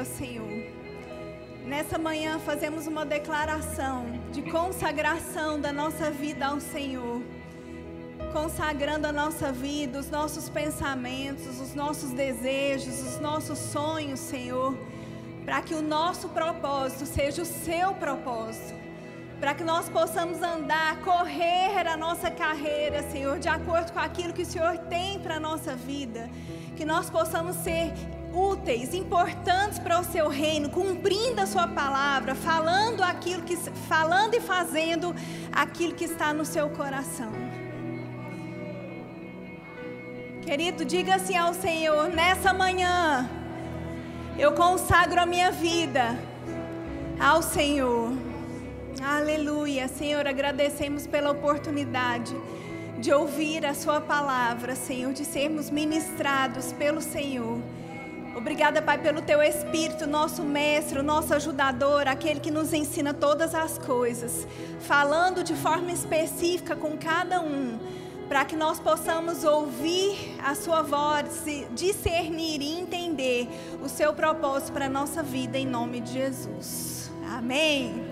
[0.00, 0.64] Sua, Senhor.
[1.66, 7.22] Nessa manhã fazemos uma declaração de consagração da nossa vida ao Senhor.
[8.32, 14.74] Consagrando a nossa vida, os nossos pensamentos, os nossos desejos, os nossos sonhos, Senhor,
[15.44, 18.78] para que o nosso propósito seja o seu propósito
[19.38, 24.42] para que nós possamos andar, correr a nossa carreira, Senhor, de acordo com aquilo que
[24.42, 26.28] o Senhor tem para a nossa vida,
[26.76, 27.90] que nós possamos ser
[28.32, 34.40] úteis, importantes para o seu reino, cumprindo a sua palavra, falando aquilo que falando e
[34.40, 35.14] fazendo
[35.52, 37.32] aquilo que está no seu coração.
[40.42, 43.28] Querido, diga assim ao Senhor, nessa manhã
[44.38, 46.18] eu consagro a minha vida
[47.18, 48.12] ao Senhor.
[49.02, 49.86] Aleluia.
[49.86, 52.34] Senhor, agradecemos pela oportunidade
[52.98, 57.58] de ouvir a Sua palavra, Senhor, de sermos ministrados pelo Senhor.
[58.34, 63.76] Obrigada, Pai, pelo Teu Espírito, nosso mestre, nosso ajudador, aquele que nos ensina todas as
[63.76, 64.46] coisas,
[64.80, 67.78] falando de forma específica com cada um,
[68.28, 71.44] para que nós possamos ouvir a Sua voz,
[71.74, 73.48] discernir e entender
[73.82, 77.10] o Seu propósito para a nossa vida, em nome de Jesus.
[77.36, 78.04] Amém.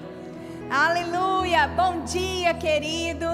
[0.69, 1.67] Aleluia!
[1.69, 3.27] Bom dia, querido.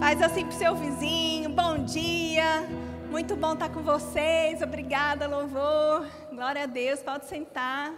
[0.00, 1.48] Faz assim pro seu vizinho.
[1.50, 2.66] Bom dia.
[3.08, 4.60] Muito bom estar com vocês.
[4.62, 6.21] Obrigada, louvor.
[6.42, 7.00] Glória a Deus.
[7.00, 7.94] Pode sentar.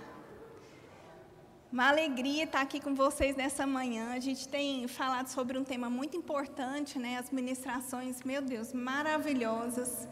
[1.73, 4.13] Uma alegria estar aqui com vocês nessa manhã.
[4.13, 7.17] A gente tem falado sobre um tema muito importante, né?
[7.17, 10.07] As ministrações, meu Deus, maravilhosas.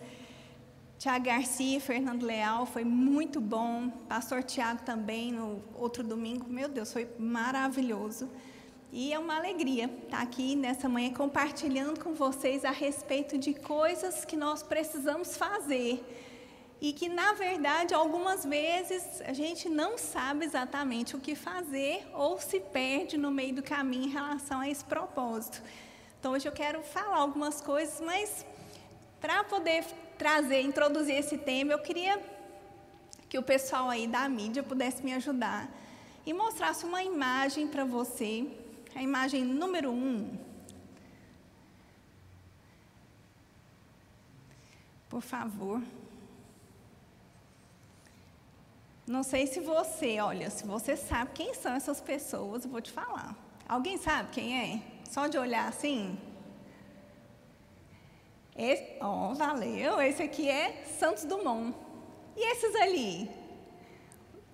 [0.98, 3.90] Tiago Garcia, Fernando Leal, foi muito bom.
[4.08, 8.30] Pastor Tiago também, no outro domingo, meu Deus, foi maravilhoso.
[8.90, 14.24] E é uma alegria estar aqui nessa manhã compartilhando com vocês a respeito de coisas
[14.24, 16.02] que nós precisamos fazer
[16.82, 22.40] e que, na verdade, algumas vezes a gente não sabe exatamente o que fazer ou
[22.40, 25.62] se perde no meio do caminho em relação a esse propósito.
[26.18, 28.44] Então, hoje eu quero falar algumas coisas, mas
[29.20, 29.84] para poder
[30.18, 32.20] trazer, introduzir esse tema, eu queria
[33.28, 35.70] que o pessoal aí da mídia pudesse me ajudar
[36.26, 38.44] e mostrasse uma imagem para você
[38.92, 40.36] a imagem número um.
[45.08, 45.80] Por favor.
[49.14, 52.90] Não sei se você, olha, se você sabe quem são essas pessoas, eu vou te
[52.90, 53.36] falar.
[53.68, 54.82] Alguém sabe quem é?
[55.14, 56.18] Só de olhar assim?
[58.56, 60.00] Esse, oh, valeu.
[60.00, 61.76] Esse aqui é Santos Dumont.
[62.34, 63.30] E esses ali?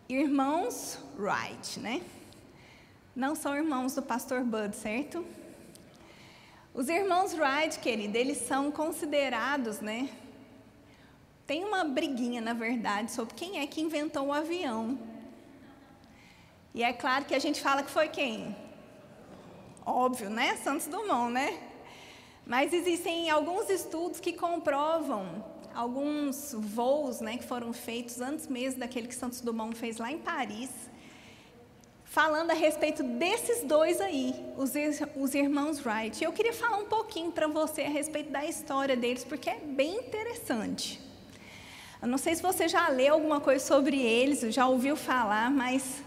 [0.09, 2.03] Irmãos Wright, né?
[3.15, 5.25] não são irmãos do pastor Bud, certo?
[6.75, 10.09] Os irmãos Wright, querido, eles são considerados, né?
[11.49, 14.99] Tem uma briguinha, na verdade, sobre quem é que inventou o avião.
[16.75, 18.55] E é claro que a gente fala que foi quem?
[19.85, 20.57] Óbvio, né?
[20.59, 21.59] Santos Dumont, né?
[22.47, 25.43] Mas existem alguns estudos que comprovam
[25.75, 30.19] alguns voos, né, que foram feitos antes mesmo daquele que Santos Dumont fez lá em
[30.19, 30.71] Paris
[32.05, 34.73] falando a respeito desses dois aí, os,
[35.15, 36.25] os irmãos Wright.
[36.25, 39.97] Eu queria falar um pouquinho para você a respeito da história deles, porque é bem
[39.97, 41.08] interessante.
[42.01, 46.01] Eu não sei se você já leu alguma coisa sobre eles, já ouviu falar, mas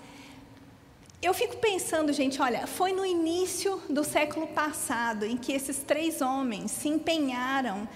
[1.22, 6.22] eu fico pensando, gente, olha, foi no início do século passado em que esses três
[6.22, 7.90] homens se empenharam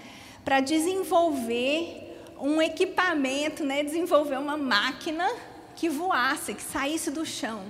[0.44, 5.26] para desenvolver um equipamento, né, desenvolver uma máquina
[5.74, 7.64] que voasse, que saísse do chão.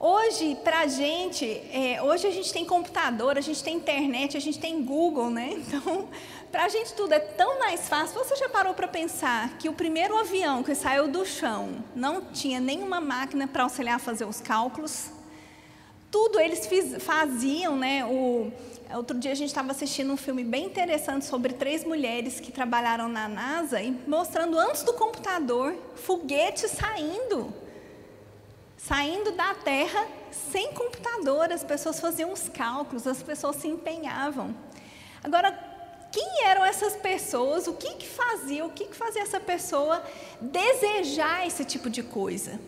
[0.00, 4.40] Hoje, para a gente, é, hoje a gente tem computador, a gente tem internet, a
[4.40, 5.54] gente tem Google, né?
[5.58, 6.08] Então,
[6.50, 8.18] para a gente tudo é tão mais fácil.
[8.18, 12.60] Você já parou para pensar que o primeiro avião que saiu do chão não tinha
[12.60, 15.10] nenhuma máquina para auxiliar a fazer os cálculos?
[16.10, 18.04] Tudo eles fiz, faziam, né?
[18.04, 18.50] O,
[18.94, 23.08] outro dia a gente estava assistindo um filme bem interessante sobre três mulheres que trabalharam
[23.08, 27.52] na NASA e mostrando antes do computador foguetes saindo
[28.78, 34.54] saindo da terra sem computador, as pessoas faziam os cálculos, as pessoas se empenhavam.
[35.22, 35.52] Agora,
[36.10, 37.66] quem eram essas pessoas?
[37.66, 38.64] O que, que fazia?
[38.64, 40.02] O que, que fazia essa pessoa
[40.40, 42.58] desejar esse tipo de coisa?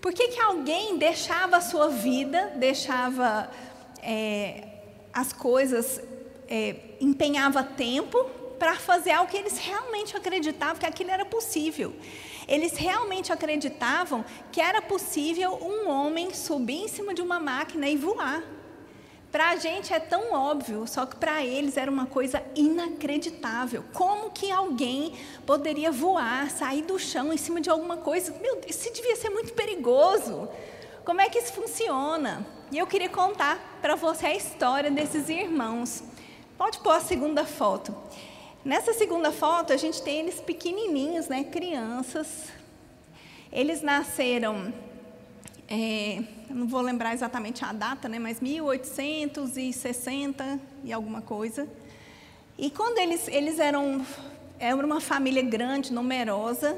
[0.00, 3.50] Por que, que alguém deixava a sua vida, deixava
[4.02, 4.64] é,
[5.12, 6.00] as coisas,
[6.48, 8.24] é, empenhava tempo
[8.58, 11.92] para fazer algo que eles realmente acreditavam que aquilo era possível?
[12.48, 17.96] Eles realmente acreditavam que era possível um homem subir em cima de uma máquina e
[17.96, 18.42] voar.
[19.30, 23.84] Para a gente é tão óbvio, só que para eles era uma coisa inacreditável.
[23.92, 25.14] Como que alguém
[25.46, 28.34] poderia voar, sair do chão em cima de alguma coisa?
[28.42, 30.48] Meu Deus, isso devia ser muito perigoso.
[31.04, 32.44] Como é que isso funciona?
[32.72, 36.02] E eu queria contar para você a história desses irmãos.
[36.58, 37.94] Pode pôr a segunda foto.
[38.64, 42.48] Nessa segunda foto, a gente tem eles pequenininhos, né, crianças.
[43.52, 44.72] Eles nasceram
[45.70, 51.68] é, não vou lembrar exatamente a data, né, mas 1860 e alguma coisa.
[52.58, 54.04] E quando eles, eles eram,
[54.58, 56.76] era uma família grande, numerosa,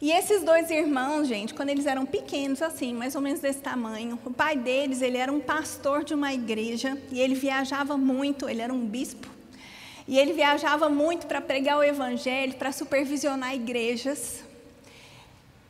[0.00, 4.18] e esses dois irmãos, gente, quando eles eram pequenos, assim, mais ou menos desse tamanho,
[4.24, 8.60] o pai deles, ele era um pastor de uma igreja, e ele viajava muito, ele
[8.60, 9.28] era um bispo,
[10.08, 14.42] e ele viajava muito para pregar o evangelho, para supervisionar igrejas.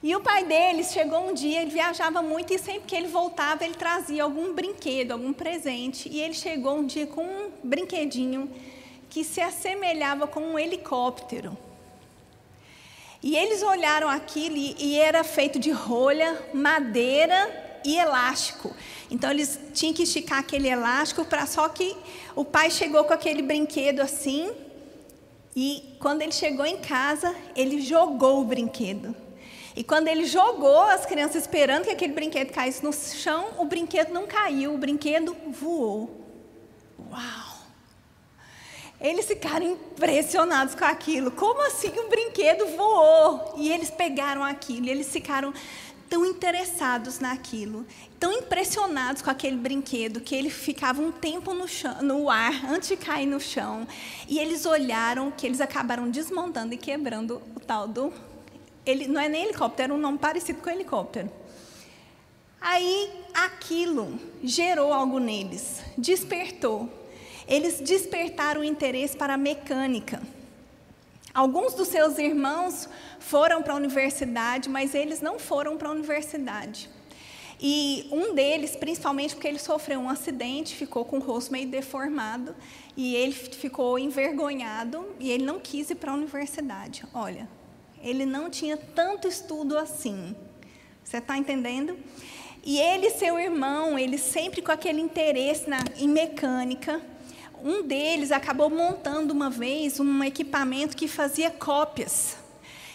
[0.05, 3.65] E o pai deles chegou um dia, ele viajava muito e sempre que ele voltava,
[3.65, 6.11] ele trazia algum brinquedo, algum presente.
[6.11, 8.53] E ele chegou um dia com um brinquedinho
[9.09, 11.57] que se assemelhava com um helicóptero.
[13.23, 18.77] E eles olharam aquilo e era feito de rolha, madeira e elástico.
[19.11, 21.97] Então eles tinham que esticar aquele elástico para só que
[22.37, 24.53] o pai chegou com aquele brinquedo assim
[25.57, 29.24] e quando ele chegou em casa, ele jogou o brinquedo.
[29.77, 34.13] E quando ele jogou, as crianças esperando que aquele brinquedo caísse no chão, o brinquedo
[34.13, 36.25] não caiu, o brinquedo voou.
[37.11, 37.55] Uau!
[39.01, 41.31] Eles ficaram impressionados com aquilo.
[41.33, 43.55] Como assim o brinquedo voou?
[43.57, 45.53] E eles pegaram aquilo, e eles ficaram
[46.09, 47.85] tão interessados naquilo,
[48.21, 52.89] tão impressionados com aquele brinquedo, que ele ficava um tempo no, chão, no ar antes
[52.89, 53.87] de cair no chão.
[54.29, 58.13] E eles olharam que eles acabaram desmontando e quebrando o tal do
[58.85, 61.31] ele não é nem helicóptero, era um nome parecido com helicóptero.
[62.61, 66.89] Aí aquilo gerou algo neles, despertou.
[67.47, 70.23] Eles despertaram o interesse para a mecânica.
[71.35, 72.89] Alguns dos seus irmãos
[73.19, 76.89] foram para a universidade, mas eles não foram para a universidade.
[77.61, 82.55] E um deles, principalmente porque ele sofreu um acidente, ficou com o rosto meio deformado,
[82.97, 87.05] e ele ficou envergonhado, e ele não quis ir para a universidade.
[87.13, 87.49] Olha,
[88.05, 90.37] ele não tinha tanto estudo assim.
[91.03, 91.97] Você está entendendo?
[92.63, 97.01] E ele e seu irmão, eles sempre com aquele interesse na, em mecânica.
[97.63, 102.37] Um deles acabou montando uma vez um equipamento que fazia cópias.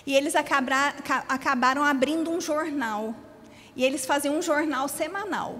[0.05, 0.97] E eles acabaram,
[1.27, 3.15] acabaram abrindo um jornal.
[3.75, 5.59] E eles faziam um jornal semanal.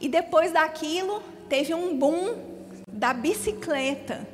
[0.00, 2.36] E depois daquilo, teve um boom
[2.88, 4.33] da bicicleta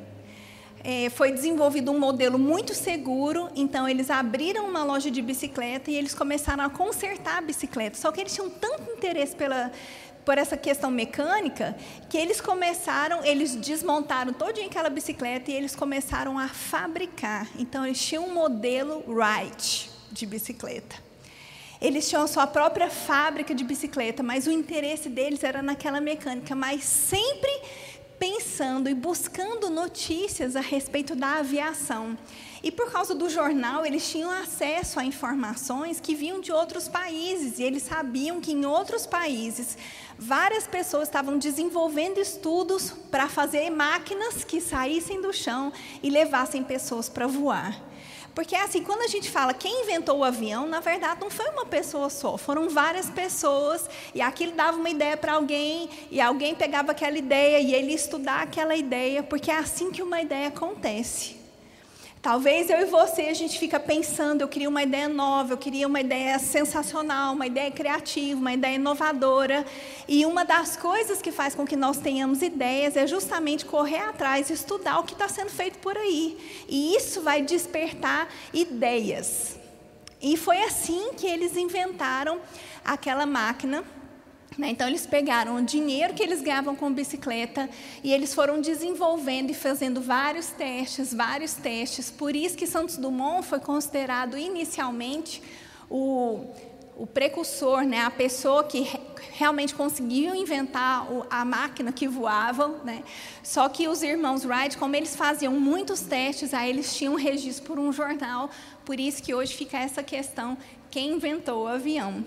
[0.83, 5.95] é, foi desenvolvido um modelo muito seguro, então eles abriram uma loja de bicicleta e
[5.95, 7.97] eles começaram a consertar a bicicleta.
[7.97, 9.71] Só que eles tinham tanto interesse pela,
[10.25, 11.75] por essa questão mecânica
[12.09, 17.47] que eles começaram, eles desmontaram toda aquela bicicleta e eles começaram a fabricar.
[17.57, 21.11] Então eles tinham um modelo Wright de bicicleta.
[21.81, 26.53] Eles tinham a sua própria fábrica de bicicleta, mas o interesse deles era naquela mecânica,
[26.53, 27.49] mas sempre
[28.21, 32.15] pensando e buscando notícias a respeito da aviação.
[32.61, 37.57] E por causa do jornal, eles tinham acesso a informações que vinham de outros países,
[37.57, 39.75] e eles sabiam que em outros países
[40.19, 45.73] várias pessoas estavam desenvolvendo estudos para fazer máquinas que saíssem do chão
[46.03, 47.90] e levassem pessoas para voar.
[48.33, 51.65] Porque assim, quando a gente fala quem inventou o avião, na verdade não foi uma
[51.65, 56.91] pessoa só, foram várias pessoas, e aquilo dava uma ideia para alguém, e alguém pegava
[56.91, 61.40] aquela ideia e ele estudar aquela ideia, porque é assim que uma ideia acontece.
[62.21, 65.87] Talvez eu e você a gente fica pensando, eu queria uma ideia nova, eu queria
[65.87, 69.65] uma ideia sensacional, uma ideia criativa, uma ideia inovadora.
[70.07, 74.51] E uma das coisas que faz com que nós tenhamos ideias é justamente correr atrás
[74.51, 76.37] e estudar o que está sendo feito por aí.
[76.69, 79.57] E isso vai despertar ideias.
[80.21, 82.39] E foi assim que eles inventaram
[82.85, 83.83] aquela máquina?
[84.59, 87.69] Então, eles pegaram o dinheiro que eles ganhavam com bicicleta
[88.03, 92.11] e eles foram desenvolvendo e fazendo vários testes, vários testes.
[92.11, 95.41] Por isso que Santos Dumont foi considerado inicialmente
[95.89, 96.47] o,
[96.97, 98.01] o precursor, né?
[98.01, 98.85] a pessoa que
[99.31, 102.67] realmente conseguiu inventar a máquina que voava.
[102.83, 103.03] Né?
[103.41, 107.79] Só que os irmãos Wright, como eles faziam muitos testes, aí eles tinham registro por
[107.79, 108.49] um jornal.
[108.83, 110.57] Por isso que hoje fica essa questão:
[110.89, 112.25] quem inventou o avião?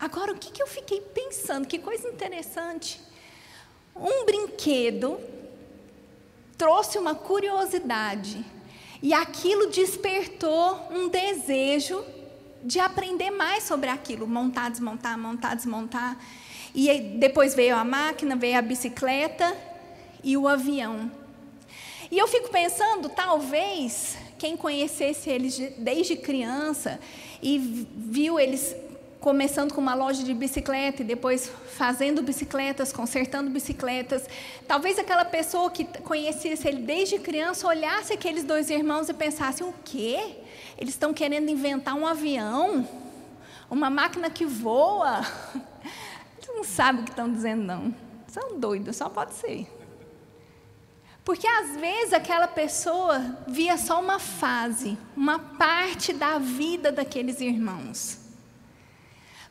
[0.00, 1.66] Agora, o que, que eu fiquei pensando?
[1.66, 2.98] Que coisa interessante.
[3.94, 5.20] Um brinquedo
[6.56, 8.42] trouxe uma curiosidade
[9.02, 12.02] e aquilo despertou um desejo
[12.62, 16.18] de aprender mais sobre aquilo, montar, desmontar, montar, desmontar.
[16.74, 19.54] E depois veio a máquina, veio a bicicleta
[20.24, 21.12] e o avião.
[22.10, 26.98] E eu fico pensando, talvez quem conhecesse eles desde criança
[27.42, 28.74] e viu eles
[29.20, 34.26] começando com uma loja de bicicleta e depois fazendo bicicletas, consertando bicicletas.
[34.66, 39.74] Talvez aquela pessoa que conhecesse ele desde criança olhasse aqueles dois irmãos e pensasse: o
[39.84, 40.38] quê?
[40.78, 42.88] Eles estão querendo inventar um avião?
[43.70, 45.20] Uma máquina que voa?
[46.36, 47.94] Eles não sabem o que estão dizendo, não.
[48.26, 49.68] São doidos, só pode ser.
[51.24, 58.19] Porque às vezes aquela pessoa via só uma fase, uma parte da vida daqueles irmãos.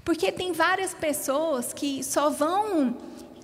[0.09, 2.97] Porque tem várias pessoas que só vão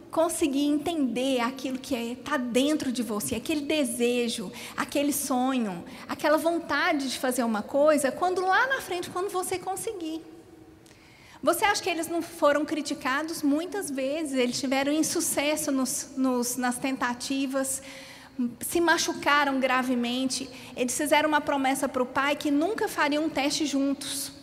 [0.10, 7.08] conseguir entender aquilo que está é, dentro de você, aquele desejo, aquele sonho, aquela vontade
[7.08, 10.24] de fazer uma coisa, quando lá na frente, quando você conseguir.
[11.44, 14.34] Você acha que eles não foram criticados muitas vezes?
[14.34, 17.80] Eles tiveram insucesso nos, nos, nas tentativas,
[18.60, 20.50] se machucaram gravemente.
[20.76, 24.34] Eles fizeram uma promessa para o pai que nunca fariam um teste juntos.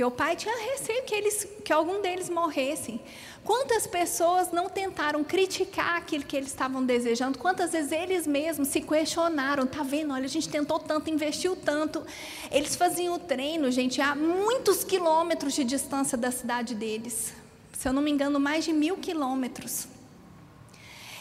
[0.00, 2.98] Porque o pai tinha receio que, eles, que algum deles morressem.
[3.44, 7.36] Quantas pessoas não tentaram criticar aquilo que eles estavam desejando?
[7.36, 9.66] Quantas vezes eles mesmos se questionaram?
[9.66, 10.14] Tá vendo?
[10.14, 12.02] Olha, a gente tentou tanto, investiu tanto.
[12.50, 17.34] Eles faziam o treino, gente, a muitos quilômetros de distância da cidade deles.
[17.74, 19.86] Se eu não me engano, mais de mil quilômetros.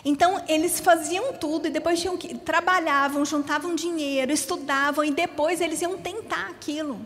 [0.06, 5.82] Então, eles faziam tudo e depois tinham que trabalhavam, juntavam dinheiro, estudavam e depois eles
[5.82, 7.06] iam tentar aquilo.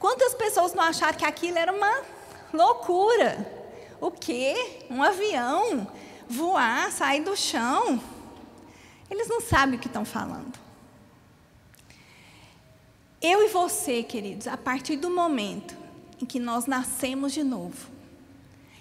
[0.00, 2.02] Quantas pessoas não acharam que aquilo era uma
[2.54, 3.46] loucura?
[4.00, 4.86] O quê?
[4.88, 5.86] Um avião
[6.26, 8.02] voar, sair do chão?
[9.10, 10.58] Eles não sabem o que estão falando.
[13.20, 15.76] Eu e você, queridos, a partir do momento
[16.18, 17.90] em que nós nascemos de novo,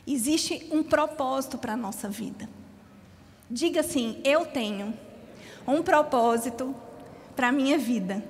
[0.08, 2.50] existe um propósito para a nossa vida.
[3.52, 4.98] Diga assim: eu tenho
[5.68, 6.74] um propósito
[7.36, 8.24] para a minha vida.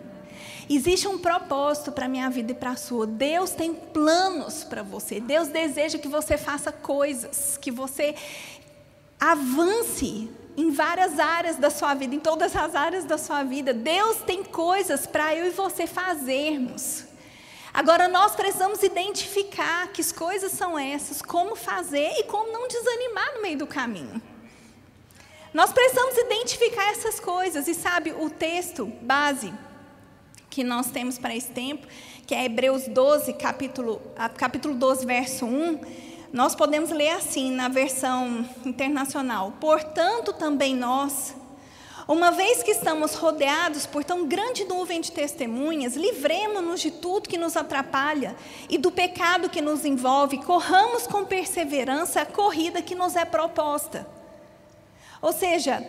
[0.69, 3.07] Existe um propósito para a minha vida e para a sua.
[3.07, 5.19] Deus tem planos para você.
[5.19, 8.13] Deus deseja que você faça coisas, que você
[9.19, 13.73] avance em várias áreas da sua vida, em todas as áreas da sua vida.
[13.73, 17.05] Deus tem coisas para eu e você fazermos.
[17.73, 23.41] Agora nós precisamos identificar que coisas são essas, como fazer e como não desanimar no
[23.41, 24.21] meio do caminho.
[25.51, 29.51] Nós precisamos identificar essas coisas e sabe o texto base
[30.49, 31.87] que nós temos para esse tempo,
[32.25, 34.01] que é Hebreus 12, capítulo,
[34.37, 35.79] capítulo 12, verso 1,
[36.31, 41.35] nós podemos ler assim na versão internacional: Portanto, também nós,
[42.07, 47.37] uma vez que estamos rodeados por tão grande nuvem de testemunhas, livremos-nos de tudo que
[47.37, 48.35] nos atrapalha
[48.69, 54.07] e do pecado que nos envolve, corramos com perseverança a corrida que nos é proposta.
[55.21, 55.83] Ou seja,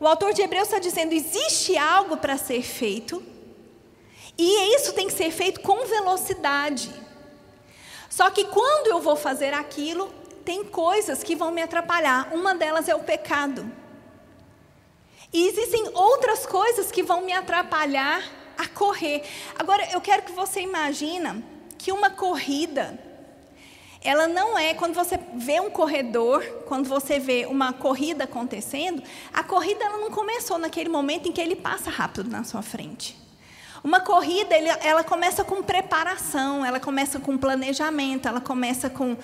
[0.00, 3.22] o autor de Hebreus está dizendo: existe algo para ser feito,
[4.42, 6.90] e isso tem que ser feito com velocidade.
[8.08, 10.08] Só que quando eu vou fazer aquilo,
[10.46, 12.32] tem coisas que vão me atrapalhar.
[12.32, 13.70] Uma delas é o pecado.
[15.30, 18.24] E existem outras coisas que vão me atrapalhar
[18.56, 19.22] a correr.
[19.58, 21.42] Agora, eu quero que você imagina
[21.76, 22.98] que uma corrida,
[24.00, 29.02] ela não é quando você vê um corredor, quando você vê uma corrida acontecendo,
[29.34, 33.20] a corrida ela não começou naquele momento em que ele passa rápido na sua frente.
[33.82, 39.16] Uma corrida, ela começa com preparação, ela começa com planejamento, ela começa com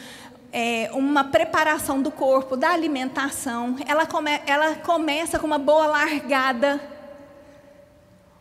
[0.51, 6.81] é, uma preparação do corpo, da alimentação, ela, come, ela começa com uma boa largada.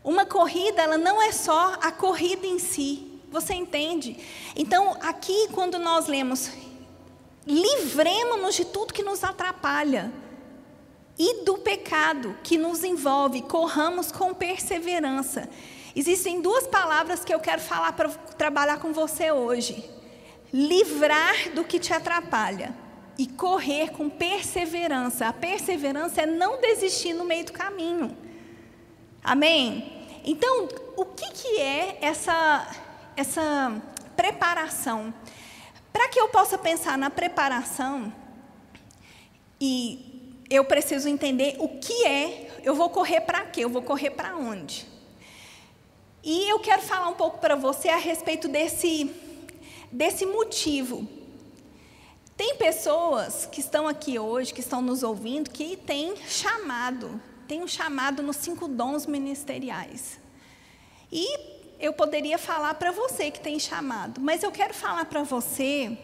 [0.01, 4.17] Uma corrida, ela não é só a corrida em si, você entende?
[4.55, 6.50] Então, aqui, quando nós lemos,
[7.45, 10.13] livremos-nos de tudo que nos atrapalha
[11.17, 15.50] e do pecado que nos envolve, corramos com perseverança.
[15.96, 19.90] Existem duas palavras que eu quero falar para trabalhar com você hoje:
[20.54, 22.75] livrar do que te atrapalha
[23.18, 25.28] e correr com perseverança.
[25.28, 28.16] A perseverança é não desistir no meio do caminho.
[29.24, 30.06] Amém?
[30.25, 32.68] Então, o que, que é essa,
[33.16, 33.82] essa
[34.18, 35.14] preparação?
[35.94, 38.12] Para que eu possa pensar na preparação,
[39.62, 43.64] e eu preciso entender o que é, eu vou correr para quê?
[43.64, 44.95] Eu vou correr para onde?
[46.25, 49.15] E eu quero falar um pouco para você a respeito desse,
[49.91, 51.08] desse motivo.
[52.36, 57.67] Tem pessoas que estão aqui hoje, que estão nos ouvindo, que têm chamado, tem um
[57.67, 60.20] chamado nos cinco dons ministeriais.
[61.12, 61.27] E
[61.79, 65.96] eu poderia falar para você que tem chamado, mas eu quero falar para você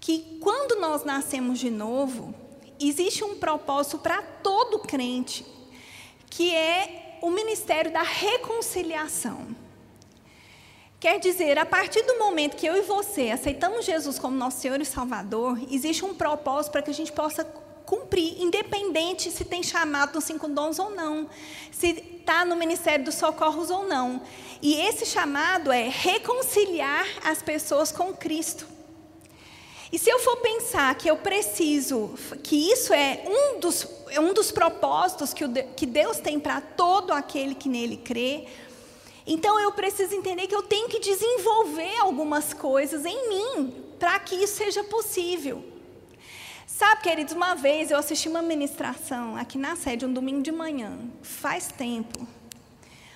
[0.00, 2.34] que quando nós nascemos de novo,
[2.80, 5.46] existe um propósito para todo crente,
[6.28, 9.48] que é o ministério da reconciliação.
[11.00, 14.80] Quer dizer, a partir do momento que eu e você aceitamos Jesus como nosso Senhor
[14.80, 17.44] e Salvador, existe um propósito para que a gente possa
[17.86, 21.30] cumprir, independente se tem chamado nos cinco dons ou não,
[21.70, 24.20] se está no ministério dos socorros ou não.
[24.60, 28.66] E esse chamado é reconciliar as pessoas com Cristo.
[29.90, 32.10] E se eu for pensar que eu preciso,
[32.42, 36.60] que isso é um dos, é um dos propósitos que, o, que Deus tem para
[36.60, 38.46] todo aquele que nele crê,
[39.26, 44.34] então eu preciso entender que eu tenho que desenvolver algumas coisas em mim para que
[44.36, 45.62] isso seja possível.
[46.66, 50.98] Sabe, queridos, uma vez eu assisti uma ministração aqui na sede, um domingo de manhã,
[51.22, 52.26] faz tempo.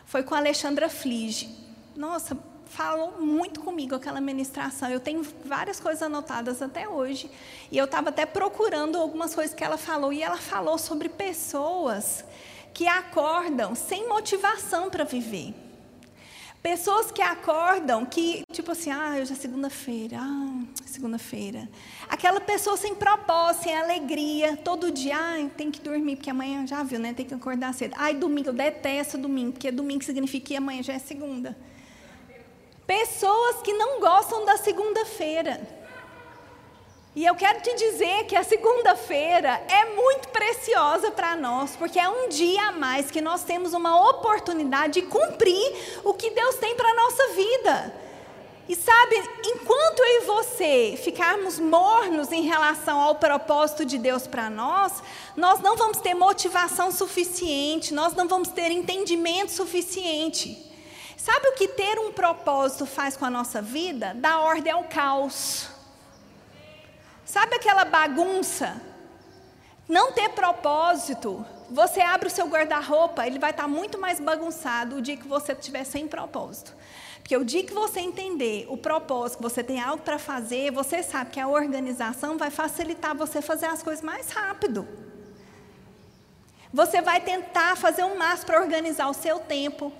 [0.04, 1.49] Foi com a Alexandra Flige.
[1.96, 2.37] Nossa,
[2.72, 4.88] falou muito comigo aquela ministração.
[4.88, 7.30] Eu tenho várias coisas anotadas até hoje.
[7.70, 10.12] E eu estava até procurando algumas coisas que ela falou.
[10.12, 12.24] E ela falou sobre pessoas
[12.72, 15.54] que acordam sem motivação para viver.
[16.62, 21.68] Pessoas que acordam, que, tipo assim, ah, hoje é segunda-feira, ah, segunda-feira.
[22.08, 26.84] Aquela pessoa sem propósito, sem alegria, todo dia, ah, tem que dormir, porque amanhã já
[26.84, 27.12] viu, né?
[27.12, 27.94] Tem que acordar cedo.
[27.98, 31.56] Ai, domingo, eu detesto domingo, porque domingo significa que amanhã já é segunda.
[32.92, 35.58] Pessoas que não gostam da segunda-feira.
[37.16, 42.07] E eu quero te dizer que a segunda-feira é muito preciosa para nós, porque é
[42.07, 46.74] um dia a mais que nós temos uma oportunidade de cumprir o que Deus tem
[46.74, 47.94] para a nossa vida.
[48.68, 54.50] E sabe, enquanto eu e você ficarmos mornos em relação ao propósito de Deus para
[54.50, 55.02] nós,
[55.35, 60.71] nós não vamos ter motivação suficiente, nós não vamos ter entendimento suficiente.
[61.22, 64.12] Sabe o que ter um propósito faz com a nossa vida?
[64.12, 65.68] Dá ordem ao caos.
[67.24, 68.82] Sabe aquela bagunça?
[69.88, 71.46] Não ter propósito.
[71.70, 75.52] Você abre o seu guarda-roupa, ele vai estar muito mais bagunçado o dia que você
[75.52, 76.74] estiver sem propósito.
[77.20, 81.04] Porque o dia que você entender o propósito, que você tem algo para fazer, você
[81.04, 84.88] sabe que a organização vai facilitar você fazer as coisas mais rápido.
[86.72, 89.92] Você vai tentar fazer um máximo para organizar o seu tempo.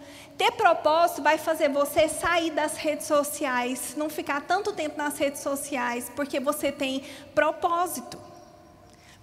[0.43, 5.41] Ter propósito vai fazer você sair das redes sociais, não ficar tanto tempo nas redes
[5.41, 8.19] sociais, porque você tem propósito.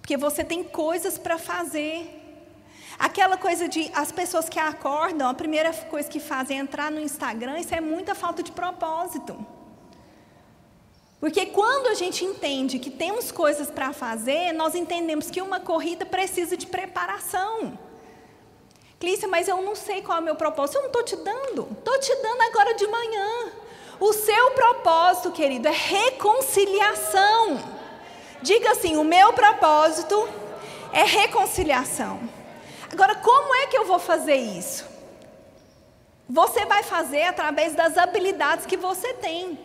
[0.00, 2.08] Porque você tem coisas para fazer.
[2.98, 6.98] Aquela coisa de as pessoas que acordam, a primeira coisa que fazem é entrar no
[6.98, 9.36] Instagram, isso é muita falta de propósito.
[11.20, 16.06] Porque quando a gente entende que temos coisas para fazer, nós entendemos que uma corrida
[16.06, 17.78] precisa de preparação.
[19.00, 20.76] Clícia, mas eu não sei qual é o meu propósito.
[20.76, 21.66] Eu não estou te dando.
[21.78, 23.52] Estou te dando agora de manhã.
[23.98, 27.58] O seu propósito, querido, é reconciliação.
[28.42, 30.28] Diga assim: o meu propósito
[30.92, 32.20] é reconciliação.
[32.92, 34.84] Agora, como é que eu vou fazer isso?
[36.28, 39.58] Você vai fazer através das habilidades que você tem.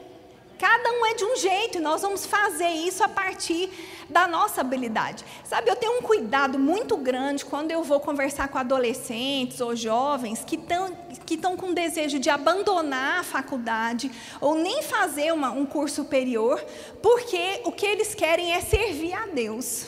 [0.57, 3.69] Cada um é de um jeito e nós vamos fazer isso a partir
[4.09, 5.23] da nossa habilidade.
[5.43, 10.43] Sabe, eu tenho um cuidado muito grande quando eu vou conversar com adolescentes ou jovens
[10.45, 15.95] que estão que com desejo de abandonar a faculdade ou nem fazer uma, um curso
[15.95, 16.63] superior,
[17.01, 19.87] porque o que eles querem é servir a Deus.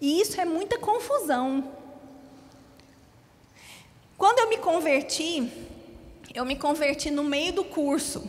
[0.00, 1.70] E isso é muita confusão.
[4.18, 5.48] Quando eu me converti,
[6.34, 8.28] eu me converti no meio do curso.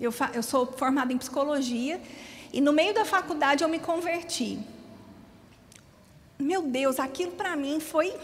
[0.00, 2.00] Eu, eu sou formada em psicologia
[2.52, 4.58] e no meio da faculdade eu me converti.
[6.38, 8.14] Meu Deus, aquilo para mim foi.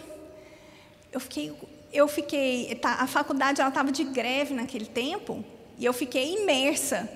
[1.12, 1.56] Eu fiquei,
[1.92, 2.74] eu fiquei.
[2.74, 5.44] Tá, a faculdade estava de greve naquele tempo
[5.78, 7.08] e eu fiquei imersa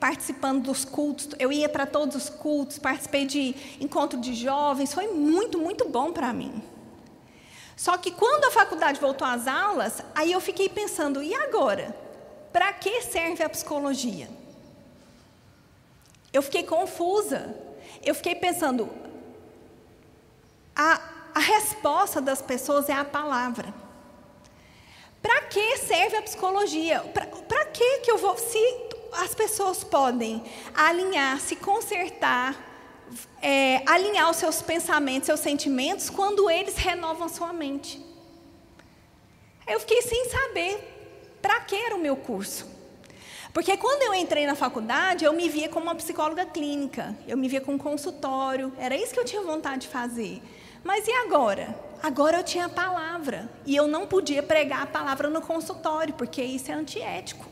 [0.00, 1.28] participando dos cultos.
[1.38, 4.94] Eu ia para todos os cultos, participei de encontro de jovens.
[4.94, 6.62] Foi muito, muito bom para mim.
[7.76, 11.94] Só que quando a faculdade voltou às aulas, aí eu fiquei pensando, e agora?
[12.52, 14.28] Para que serve a psicologia?
[16.34, 17.54] Eu fiquei confusa.
[18.02, 18.90] Eu fiquei pensando,
[20.74, 21.00] a,
[21.32, 23.72] a resposta das pessoas é a palavra.
[25.22, 27.00] Para que serve a psicologia?
[27.48, 28.58] Para que que eu vou se
[29.12, 30.42] as pessoas podem
[30.74, 32.56] alinhar, se consertar,
[33.40, 38.04] é, alinhar os seus pensamentos, seus sentimentos quando eles renovam sua mente?
[39.68, 42.73] Eu fiquei sem saber para que era o meu curso?
[43.54, 47.46] Porque quando eu entrei na faculdade, eu me via como uma psicóloga clínica, eu me
[47.46, 50.42] via com um consultório, era isso que eu tinha vontade de fazer.
[50.82, 51.78] Mas e agora?
[52.02, 56.42] Agora eu tinha a palavra e eu não podia pregar a palavra no consultório, porque
[56.42, 57.46] isso é antiético.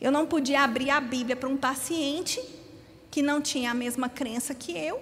[0.00, 2.42] Eu não podia abrir a Bíblia para um paciente
[3.08, 5.00] que não tinha a mesma crença que eu,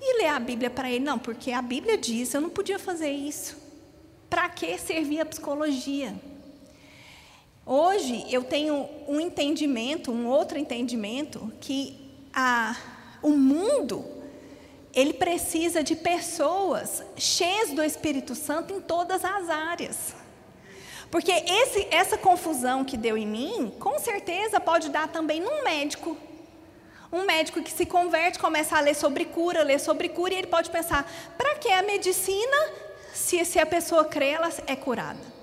[0.00, 1.04] e ler a Bíblia para ele.
[1.04, 3.56] Não, porque a Bíblia diz, eu não podia fazer isso.
[4.30, 6.14] Para que servir a psicologia?
[7.68, 11.98] Hoje eu tenho um entendimento, um outro entendimento, que
[12.32, 12.76] a,
[13.20, 14.04] o mundo
[14.94, 20.14] ele precisa de pessoas cheias do Espírito Santo em todas as áreas.
[21.10, 26.16] Porque esse, essa confusão que deu em mim, com certeza pode dar também num médico.
[27.12, 30.46] Um médico que se converte, começa a ler sobre cura, ler sobre cura, e ele
[30.46, 31.04] pode pensar:
[31.36, 32.56] para que a medicina
[33.12, 35.35] se, se a pessoa crê, ela é curada?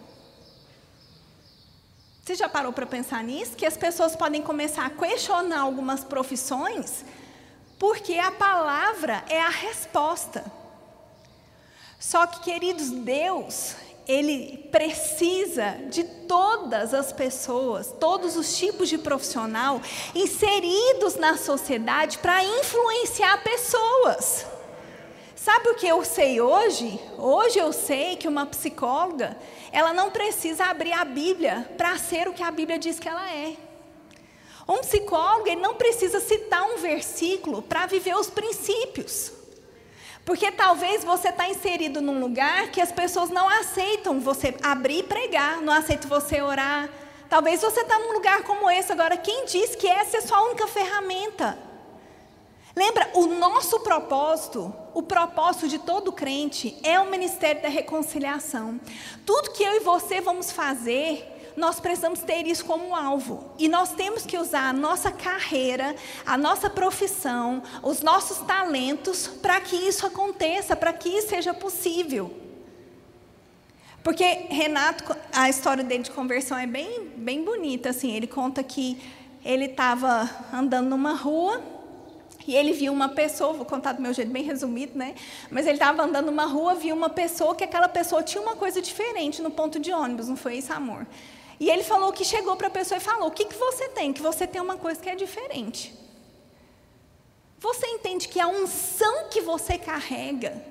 [2.24, 3.52] Você já parou para pensar nisso?
[3.58, 7.04] Que as pessoas podem começar a questionar algumas profissões,
[7.78, 10.46] porque a palavra é a resposta.
[12.00, 13.76] Só que, queridos, Deus,
[14.08, 19.82] ele precisa de todas as pessoas, todos os tipos de profissional
[20.16, 24.46] inseridos na sociedade para influenciar pessoas.
[25.44, 26.98] Sabe o que eu sei hoje?
[27.18, 29.38] Hoje eu sei que uma psicóloga,
[29.74, 33.28] ela não precisa abrir a Bíblia para ser o que a Bíblia diz que ela
[33.34, 33.58] é.
[34.70, 39.34] Um psicólogo, ele não precisa citar um versículo para viver os princípios.
[40.24, 45.04] Porque talvez você está inserido num lugar que as pessoas não aceitam você abrir e
[45.04, 46.88] pregar, não aceitam você orar.
[47.28, 49.18] Talvez você está num lugar como esse agora.
[49.18, 51.58] Quem diz que essa é a sua única ferramenta?
[52.76, 58.80] Lembra, o nosso propósito, o propósito de todo crente é o ministério da reconciliação.
[59.26, 63.52] Tudo que eu e você vamos fazer nós precisamos ter isso como alvo.
[63.58, 69.60] E nós temos que usar a nossa carreira, a nossa profissão, os nossos talentos para
[69.62, 72.34] que isso aconteça, para que isso seja possível.
[74.04, 77.90] Porque Renato, a história dele de conversão é bem, bem bonita.
[77.90, 79.00] Assim, ele conta que
[79.46, 81.62] ele estava andando numa rua
[82.48, 85.16] e ele viu uma pessoa, vou contar do meu jeito bem resumido, né?
[85.50, 88.82] Mas ele estava andando numa rua, viu uma pessoa que aquela pessoa tinha uma coisa
[88.82, 91.08] diferente no ponto de ônibus, não foi isso, amor?
[91.60, 94.12] E ele falou que chegou para a pessoa e falou: O que, que você tem?
[94.12, 95.94] Que você tem uma coisa que é diferente.
[97.60, 100.62] Você entende que a unção que você carrega,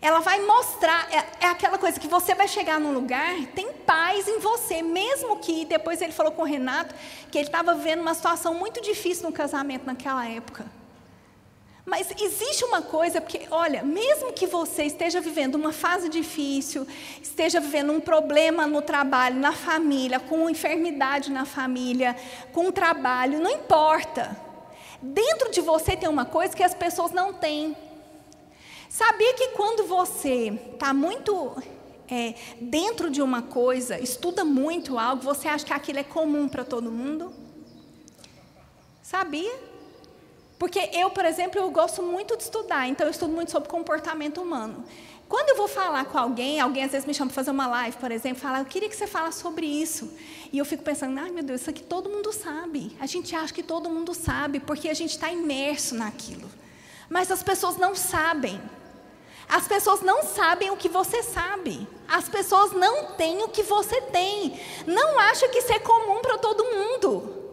[0.00, 4.28] ela vai mostrar, é, é, aquela coisa que você vai chegar num lugar, tem paz
[4.28, 6.94] em você, mesmo que depois ele falou com o Renato
[7.32, 10.70] que ele estava vivendo uma situação muito difícil no casamento naquela época.
[11.86, 16.86] Mas existe uma coisa, porque, olha, mesmo que você esteja vivendo uma fase difícil,
[17.22, 22.16] esteja vivendo um problema no trabalho, na família, com enfermidade na família,
[22.54, 24.34] com trabalho, não importa.
[25.02, 27.76] Dentro de você tem uma coisa que as pessoas não têm.
[28.88, 31.62] Sabia que quando você está muito
[32.08, 36.64] é, dentro de uma coisa, estuda muito algo, você acha que aquilo é comum para
[36.64, 37.30] todo mundo?
[39.02, 39.73] Sabia?
[40.58, 44.40] Porque eu, por exemplo, eu gosto muito de estudar, então eu estudo muito sobre comportamento
[44.40, 44.84] humano.
[45.28, 47.96] Quando eu vou falar com alguém, alguém às vezes me chama para fazer uma live,
[47.96, 50.12] por exemplo, fala, eu queria que você falasse sobre isso.
[50.52, 52.96] E eu fico pensando, ai meu Deus, isso aqui todo mundo sabe.
[53.00, 56.48] A gente acha que todo mundo sabe, porque a gente está imerso naquilo.
[57.08, 58.60] Mas as pessoas não sabem.
[59.48, 61.86] As pessoas não sabem o que você sabe.
[62.08, 64.60] As pessoas não têm o que você tem.
[64.86, 67.43] Não acha que isso é comum para todo mundo.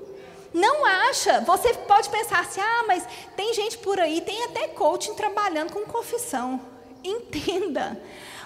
[0.54, 1.42] Não acha.
[1.42, 5.86] Você pode pensar assim: ah, mas tem gente por aí, tem até coaching trabalhando com
[5.86, 6.60] confissão.
[7.04, 8.02] Entenda.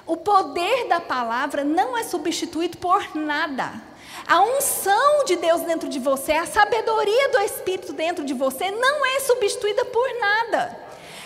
[0.05, 3.73] O poder da palavra não é substituído por nada.
[4.27, 9.05] A unção de Deus dentro de você, a sabedoria do Espírito dentro de você não
[9.05, 10.79] é substituída por nada.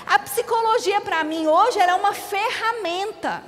[0.05, 3.43] A psicologia, para mim, hoje, é uma ferramenta.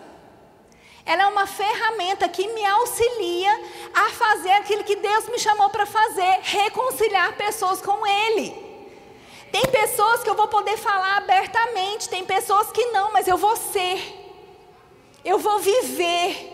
[1.05, 3.61] Ela é uma ferramenta que me auxilia
[3.93, 8.71] a fazer aquilo que Deus me chamou para fazer, reconciliar pessoas com Ele.
[9.51, 13.55] Tem pessoas que eu vou poder falar abertamente, tem pessoas que não, mas eu vou
[13.55, 13.99] ser,
[15.25, 16.49] eu vou viver.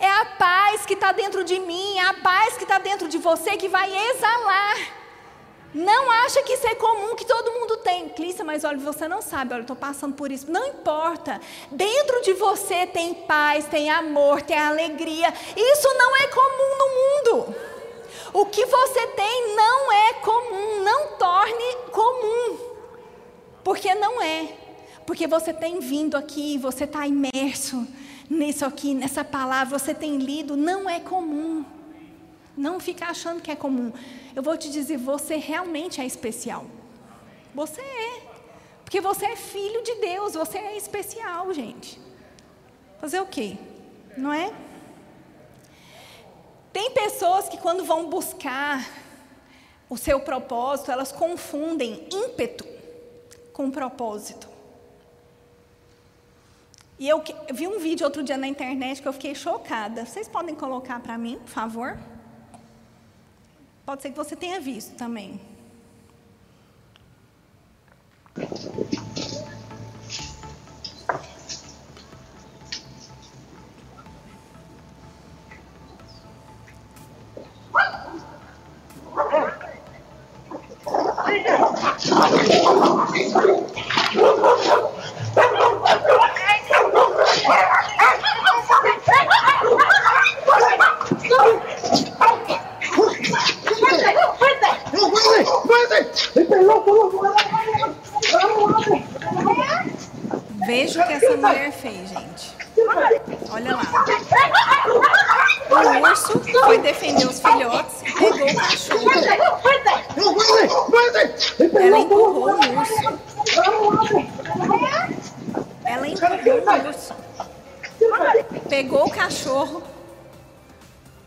[0.00, 3.18] É a paz que está dentro de mim, é a paz que está dentro de
[3.18, 5.01] você que vai exalar.
[5.74, 8.08] Não acha que isso é comum, que todo mundo tem.
[8.10, 10.50] Clícia, mas olha, você não sabe, olha, eu estou passando por isso.
[10.50, 11.40] Não importa.
[11.70, 15.32] Dentro de você tem paz, tem amor, tem alegria.
[15.56, 16.88] Isso não é comum no
[17.38, 17.56] mundo.
[18.34, 20.82] O que você tem não é comum.
[20.82, 22.58] Não torne comum.
[23.64, 24.48] Porque não é.
[25.06, 27.86] Porque você tem vindo aqui, você está imerso
[28.32, 31.64] nisso aqui, nessa palavra, você tem lido, não é comum.
[32.56, 33.92] Não fica achando que é comum.
[34.34, 36.66] Eu vou te dizer, você realmente é especial.
[37.54, 38.22] Você é.
[38.84, 41.98] Porque você é filho de Deus, você é especial, gente.
[43.00, 43.56] Fazer o quê?
[44.16, 44.52] Não é?
[46.72, 48.86] Tem pessoas que quando vão buscar
[49.88, 52.66] o seu propósito, elas confundem ímpeto
[53.52, 54.48] com propósito.
[56.98, 60.06] E eu, vi um vídeo outro dia na internet que eu fiquei chocada.
[60.06, 61.98] Vocês podem colocar para mim, por favor?
[63.84, 65.40] Pode ser que você tenha visto também.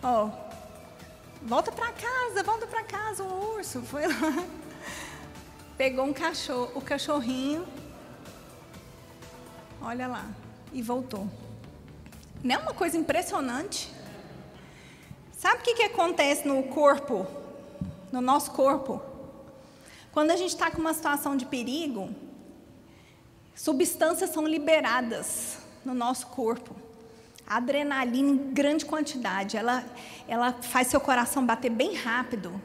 [0.07, 0.29] Ó.
[1.41, 4.45] Volta para casa, volta para casa, o urso foi lá.
[5.75, 7.67] Pegou um cachorro, o cachorrinho.
[9.81, 10.25] Olha lá,
[10.71, 11.27] e voltou.
[12.43, 13.91] Não é uma coisa impressionante?
[15.35, 17.25] Sabe o que, que acontece no corpo,
[18.11, 19.01] no nosso corpo?
[20.11, 22.13] Quando a gente está com uma situação de perigo,
[23.55, 26.84] substâncias são liberadas no nosso corpo.
[27.47, 29.85] A adrenalina em grande quantidade, ela,
[30.27, 32.59] ela faz seu coração bater bem rápido.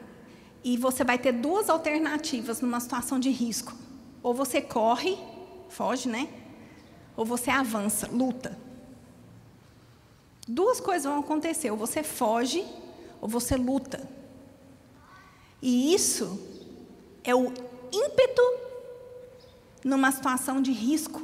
[0.63, 3.73] E você vai ter duas alternativas numa situação de risco.
[4.23, 5.17] Ou você corre,
[5.69, 6.27] foge, né?
[7.15, 8.57] Ou você avança, luta.
[10.47, 12.65] Duas coisas vão acontecer: ou você foge,
[13.19, 14.07] ou você luta.
[15.61, 16.39] E isso
[17.23, 17.53] é o
[17.91, 18.41] ímpeto
[19.83, 21.21] numa situação de risco.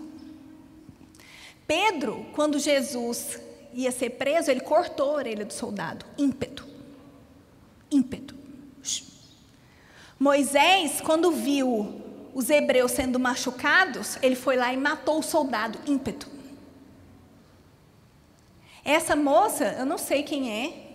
[1.65, 3.39] Pedro, quando Jesus
[3.77, 6.03] ia ser preso, ele cortou a orelha do soldado.
[6.17, 6.67] Ímpeto.
[7.91, 8.35] Ímpeto.
[10.19, 12.01] Moisés, quando viu
[12.33, 15.79] os hebreus sendo machucados, ele foi lá e matou o soldado.
[15.85, 16.27] Ímpeto.
[18.83, 20.87] Essa moça, eu não sei quem é.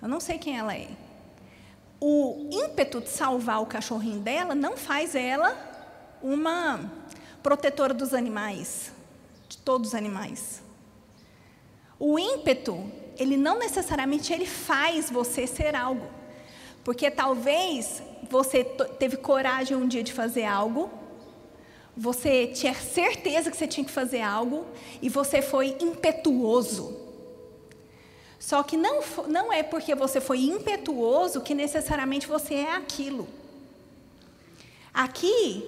[0.00, 0.88] Eu não sei quem ela é.
[2.00, 5.56] O ímpeto de salvar o cachorrinho dela não faz ela
[6.22, 6.88] uma
[7.42, 8.92] protetora dos animais,
[9.48, 10.67] de todos os animais.
[11.98, 16.06] O ímpeto, ele não necessariamente ele faz você ser algo.
[16.84, 20.90] Porque talvez você teve coragem um dia de fazer algo,
[21.96, 24.64] você tinha certeza que você tinha que fazer algo
[25.02, 26.96] e você foi impetuoso.
[28.38, 33.26] Só que não, não é porque você foi impetuoso que necessariamente você é aquilo.
[34.94, 35.64] Aqui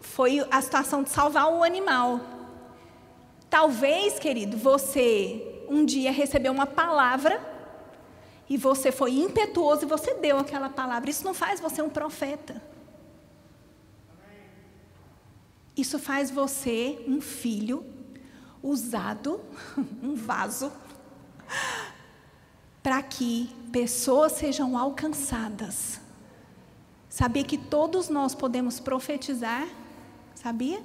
[0.00, 2.20] foi a situação de salvar o animal.
[3.48, 7.42] Talvez, querido, você um dia recebeu uma palavra
[8.48, 11.10] e você foi impetuoso e você deu aquela palavra.
[11.10, 12.62] Isso não faz você um profeta.
[15.76, 17.84] Isso faz você um filho
[18.62, 19.40] usado,
[20.02, 20.70] um vaso,
[22.80, 26.00] para que pessoas sejam alcançadas.
[27.08, 29.66] Sabia que todos nós podemos profetizar?
[30.34, 30.80] Sabia?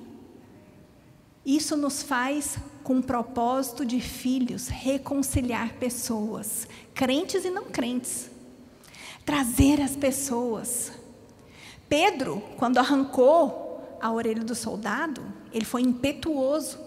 [1.46, 2.58] Isso nos faz
[2.90, 8.32] com o propósito de filhos reconciliar pessoas, crentes e não crentes.
[9.24, 10.92] Trazer as pessoas.
[11.88, 15.22] Pedro, quando arrancou a orelha do soldado,
[15.54, 16.80] ele foi impetuoso,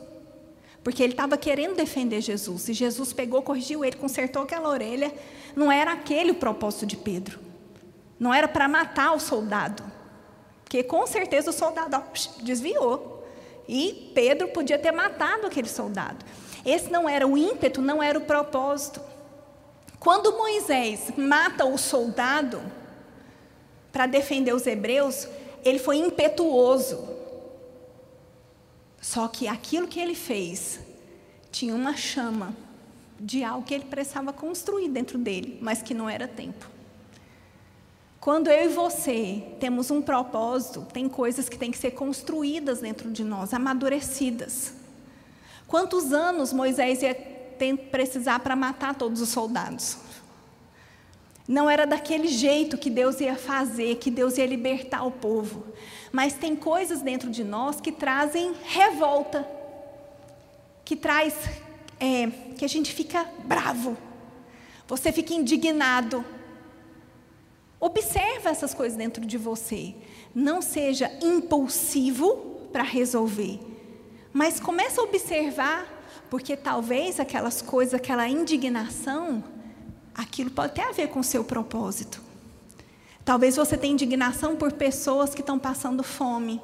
[0.83, 2.69] porque ele estava querendo defender Jesus.
[2.69, 5.15] E Jesus pegou, corrigiu ele, consertou aquela orelha.
[5.55, 7.39] Não era aquele o propósito de Pedro.
[8.19, 9.85] Não era para matar o soldado.
[10.65, 13.12] Porque com certeza o soldado ó, desviou.
[13.69, 16.25] E Pedro podia ter matado aquele soldado.
[16.65, 19.01] Esse não era o ímpeto, não era o propósito.
[19.99, 22.61] Quando Moisés mata o soldado
[23.93, 25.29] para defender os hebreus,
[25.65, 27.09] ele foi impetuoso.
[29.01, 30.81] Só que aquilo que ele fez
[31.51, 32.55] tinha uma chama
[33.19, 36.69] de algo que ele precisava construir dentro dele, mas que não era tempo.
[38.23, 43.11] Quando eu e você temos um propósito, tem coisas que têm que ser construídas dentro
[43.11, 44.75] de nós, amadurecidas.
[45.67, 47.17] Quantos anos Moisés ia
[47.91, 49.97] precisar para matar todos os soldados?
[51.49, 55.67] Não era daquele jeito que Deus ia fazer, que Deus ia libertar o povo.
[56.13, 59.45] Mas tem coisas dentro de nós que trazem revolta,
[60.85, 61.35] que traz
[61.99, 63.97] é, que a gente fica bravo,
[64.87, 66.25] você fica indignado.
[67.83, 69.93] Observa essas coisas dentro de você.
[70.33, 72.37] Não seja impulsivo
[72.73, 73.59] para resolver,
[74.33, 79.43] mas comece a observar, porque talvez aquelas coisas, aquela indignação,
[80.15, 82.23] aquilo pode ter a ver com o seu propósito.
[83.25, 86.63] Talvez você tenha indignação por pessoas que estão passando fome,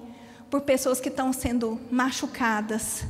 [0.49, 3.03] por pessoas que estão sendo machucadas.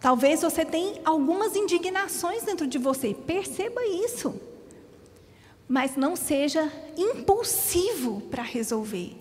[0.00, 3.14] Talvez você tenha algumas indignações dentro de você.
[3.14, 4.40] Perceba isso.
[5.68, 9.16] Mas não seja impulsivo para resolver.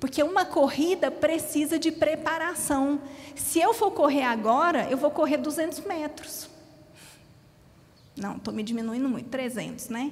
[0.00, 3.00] Porque uma corrida precisa de preparação.
[3.36, 6.48] Se eu for correr agora, eu vou correr 200 metros.
[8.16, 10.10] Não, estou me diminuindo muito, 300, né?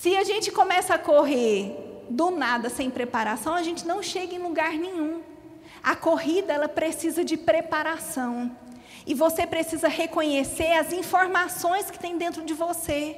[0.00, 1.76] Se a gente começa a correr
[2.08, 5.20] do nada, sem preparação, a gente não chega em lugar nenhum.
[5.82, 8.56] A corrida, ela precisa de preparação.
[9.06, 13.16] E você precisa reconhecer as informações que tem dentro de você.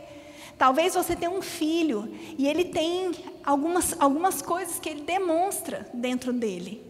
[0.60, 6.34] Talvez você tenha um filho e ele tem algumas, algumas coisas que ele demonstra dentro
[6.34, 6.84] dele.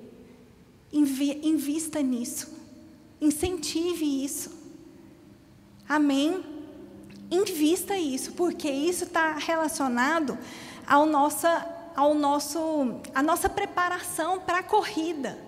[0.92, 2.52] Invi, invista nisso.
[3.20, 4.50] Incentive isso.
[5.88, 6.44] Amém?
[7.30, 10.36] Invista isso, porque isso está relacionado
[10.84, 12.58] ao nossa, ao nosso,
[13.14, 15.38] à nossa preparação para a corrida.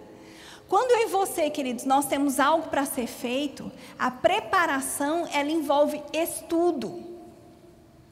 [0.69, 6.01] Quando eu e você, queridos, nós temos algo para ser feito, a preparação ela envolve
[6.13, 7.11] estudo.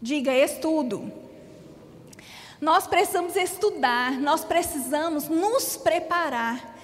[0.02, 1.12] Diga estudo.
[2.60, 6.78] Nós precisamos estudar, nós precisamos nos preparar.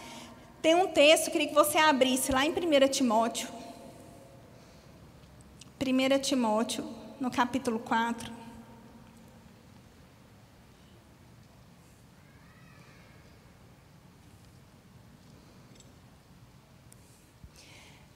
[0.60, 3.48] Tem um texto, queria que você abrisse lá em 1 Timóteo.
[5.80, 6.84] 1 Timóteo,
[7.20, 8.32] no capítulo 4.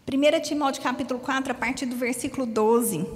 [0.05, 3.07] Primeira Timóteo capítulo 4, a partir do versículo 12.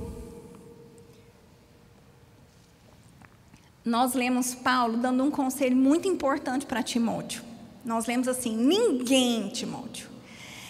[3.84, 7.42] Nós lemos Paulo dando um conselho muito importante para Timóteo.
[7.84, 10.08] Nós lemos assim: ninguém, Timóteo,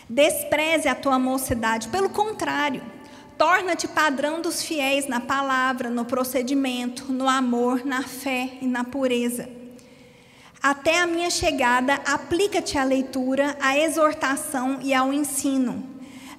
[0.09, 2.83] despreze a tua mocidade, pelo contrário,
[3.37, 9.48] Torna-te padrão dos fiéis na palavra, no procedimento, no amor, na fé e na pureza.
[10.62, 15.93] Até a minha chegada, aplica-te à leitura, à exortação e ao ensino.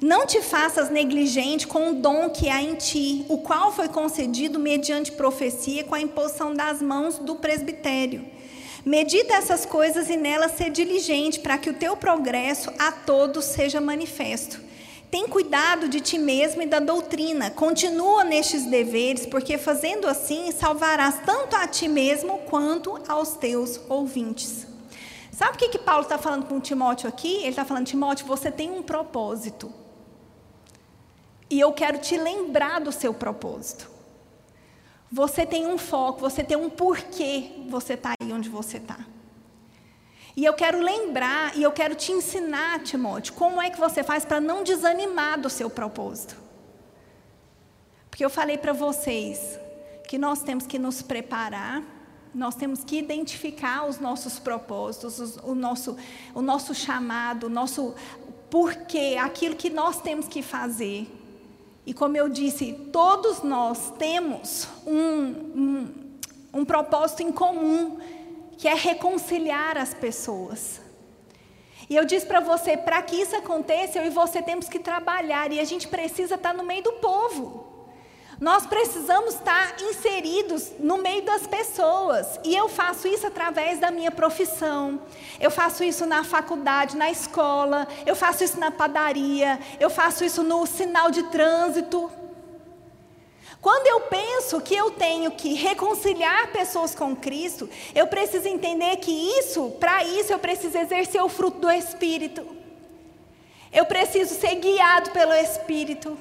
[0.05, 4.59] Não te faças negligente com o dom que há em ti, o qual foi concedido
[4.59, 8.23] mediante profecia com a imposição das mãos do presbitério.
[8.85, 13.81] Medita essas coisas e nelas ser diligente, para que o teu progresso a todos seja
[13.81, 14.61] manifesto.
[15.09, 17.49] Tem cuidado de ti mesmo e da doutrina.
[17.49, 24.67] Continua nestes deveres, porque fazendo assim salvarás tanto a ti mesmo quanto aos teus ouvintes.
[25.31, 27.37] Sabe o que, que Paulo está falando com Timóteo aqui?
[27.37, 29.83] Ele está falando, Timóteo, você tem um propósito.
[31.49, 33.89] E eu quero te lembrar do seu propósito.
[35.11, 38.97] Você tem um foco, você tem um porquê você está aí onde você está.
[40.35, 44.25] E eu quero lembrar e eu quero te ensinar, Timóteo, como é que você faz
[44.25, 46.35] para não desanimar do seu propósito.
[48.09, 49.57] Porque eu falei para vocês
[50.07, 51.81] que nós temos que nos preparar,
[52.33, 55.97] nós temos que identificar os nossos propósitos, o nosso,
[56.33, 57.95] o nosso chamado, o nosso
[58.49, 61.07] porquê, aquilo que nós temos que fazer.
[61.85, 65.93] E como eu disse, todos nós temos um, um,
[66.53, 67.99] um propósito em comum
[68.57, 70.81] que é reconciliar as pessoas.
[71.89, 75.51] E eu disse para você, para que isso aconteça, eu e você temos que trabalhar
[75.51, 77.74] e a gente precisa estar no meio do povo.
[78.39, 82.39] Nós precisamos estar inseridos no meio das pessoas.
[82.43, 85.01] E eu faço isso através da minha profissão.
[85.39, 87.87] Eu faço isso na faculdade, na escola.
[88.05, 89.59] Eu faço isso na padaria.
[89.79, 92.11] Eu faço isso no sinal de trânsito.
[93.61, 99.11] Quando eu penso que eu tenho que reconciliar pessoas com Cristo, eu preciso entender que
[99.11, 102.45] isso, para isso, eu preciso exercer o fruto do Espírito.
[103.73, 106.15] Eu preciso ser guiado pelo Espírito.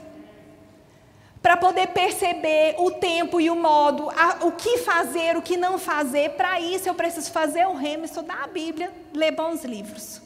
[1.44, 5.78] Para poder perceber o tempo e o modo, a, o que fazer, o que não
[5.78, 6.30] fazer.
[6.30, 10.22] Para isso, eu preciso fazer o remo, estudar a Bíblia, ler bons livros.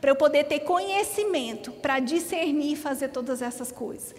[0.00, 4.14] Para eu poder ter conhecimento, para discernir e fazer todas essas coisas.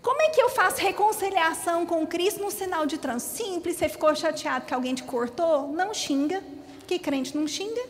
[0.00, 3.36] Como é que eu faço reconciliação com Cristo no sinal de trânsito?
[3.36, 5.68] Simples, você ficou chateado que alguém te cortou?
[5.68, 6.42] Não xinga.
[6.86, 7.82] Que crente não xinga?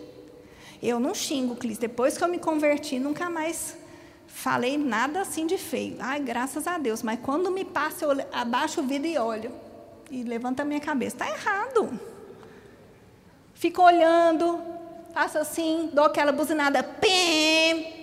[0.83, 1.83] Eu não xingo, Cristo.
[1.83, 3.77] Depois que eu me converti, nunca mais
[4.31, 5.97] falei nada assim de feio.
[6.01, 7.03] Ai, graças a Deus.
[7.03, 9.53] Mas quando me passa, eu abaixo o vidro e olho.
[10.11, 11.17] E levanto a minha cabeça.
[11.17, 12.01] Está errado.
[13.55, 14.59] Fico olhando,
[15.13, 16.83] faço assim, dou aquela buzinada.
[16.83, 17.99] Pim!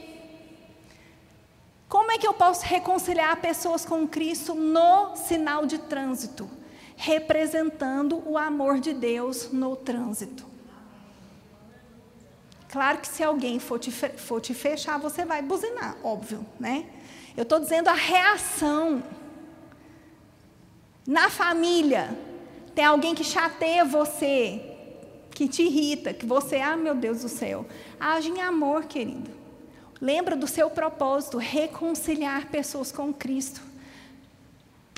[1.89, 6.47] Como é que eu posso reconciliar pessoas com Cristo no sinal de trânsito?
[6.97, 10.43] representando o amor de Deus no trânsito.
[12.69, 16.85] Claro que se alguém for te, for te fechar, você vai buzinar, óbvio, né?
[17.35, 19.03] Eu estou dizendo a reação.
[21.05, 22.09] Na família,
[22.75, 24.61] tem alguém que chateia você,
[25.31, 27.65] que te irrita, que você, ah, meu Deus do céu.
[27.99, 29.31] Age em amor, querido.
[30.01, 33.61] Lembra do seu propósito, reconciliar pessoas com Cristo.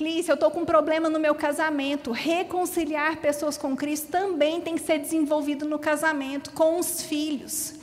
[0.00, 2.10] Clícia, eu estou com um problema no meu casamento.
[2.10, 7.74] Reconciliar pessoas com Cristo também tem que ser desenvolvido no casamento, com os filhos.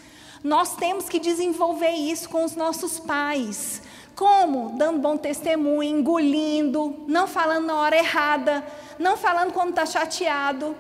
[0.44, 3.84] Nós temos que desenvolver isso com os nossos pais.
[4.16, 4.76] Como?
[4.80, 8.66] Dando bom testemunho, engolindo, não falando na hora errada,
[8.98, 10.76] não falando quando está chateado.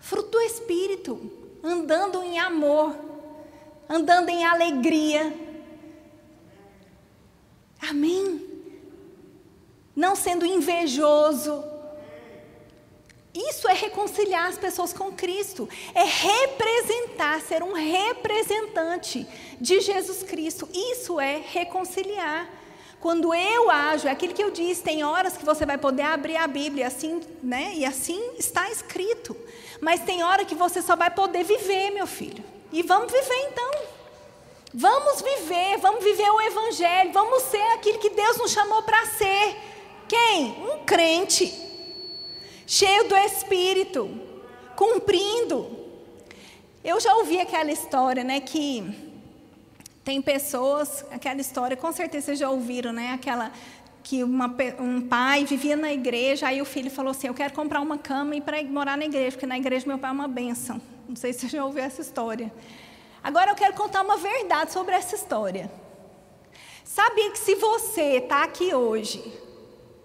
[0.00, 1.30] Fruto do Espírito,
[1.62, 2.96] andando em amor,
[3.88, 5.32] andando em alegria.
[7.88, 8.49] Amém?
[10.00, 11.62] Não sendo invejoso.
[13.34, 19.26] Isso é reconciliar as pessoas com Cristo, é representar, ser um representante
[19.60, 20.66] de Jesus Cristo.
[20.72, 22.48] Isso é reconciliar.
[22.98, 26.36] Quando eu ajo, é aquilo que eu disse, tem horas que você vai poder abrir
[26.36, 27.72] a Bíblia assim, né?
[27.74, 29.36] E assim está escrito.
[29.80, 32.42] Mas tem hora que você só vai poder viver, meu filho.
[32.72, 33.70] E vamos viver então.
[34.72, 39.69] Vamos viver, vamos viver o evangelho, vamos ser aquilo que Deus nos chamou para ser.
[40.10, 40.56] Quem?
[40.68, 41.56] Um crente,
[42.66, 44.10] cheio do Espírito,
[44.74, 45.70] cumprindo.
[46.82, 48.92] Eu já ouvi aquela história, né, que
[50.02, 53.52] tem pessoas, aquela história, com certeza vocês já ouviram, né, aquela
[54.02, 57.80] que uma, um pai vivia na igreja, aí o filho falou assim, eu quero comprar
[57.80, 60.82] uma cama e para morar na igreja, porque na igreja meu pai é uma bênção.
[61.08, 62.52] Não sei se você já ouviu essa história.
[63.22, 65.70] Agora eu quero contar uma verdade sobre essa história.
[66.82, 69.22] Sabia que se você está aqui hoje,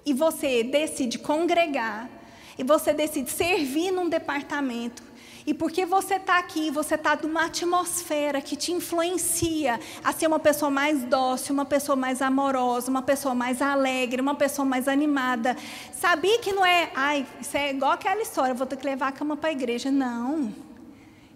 [0.05, 2.09] e você decide congregar,
[2.57, 5.03] e você decide servir num departamento,
[5.47, 10.39] e porque você está aqui, você está numa atmosfera que te influencia a ser uma
[10.39, 15.55] pessoa mais dócil, uma pessoa mais amorosa, uma pessoa mais alegre, uma pessoa mais animada.
[15.93, 19.11] Sabia que não é, ai, isso é igual aquela história, vou ter que levar a
[19.11, 19.91] cama para a igreja.
[19.91, 20.51] Não.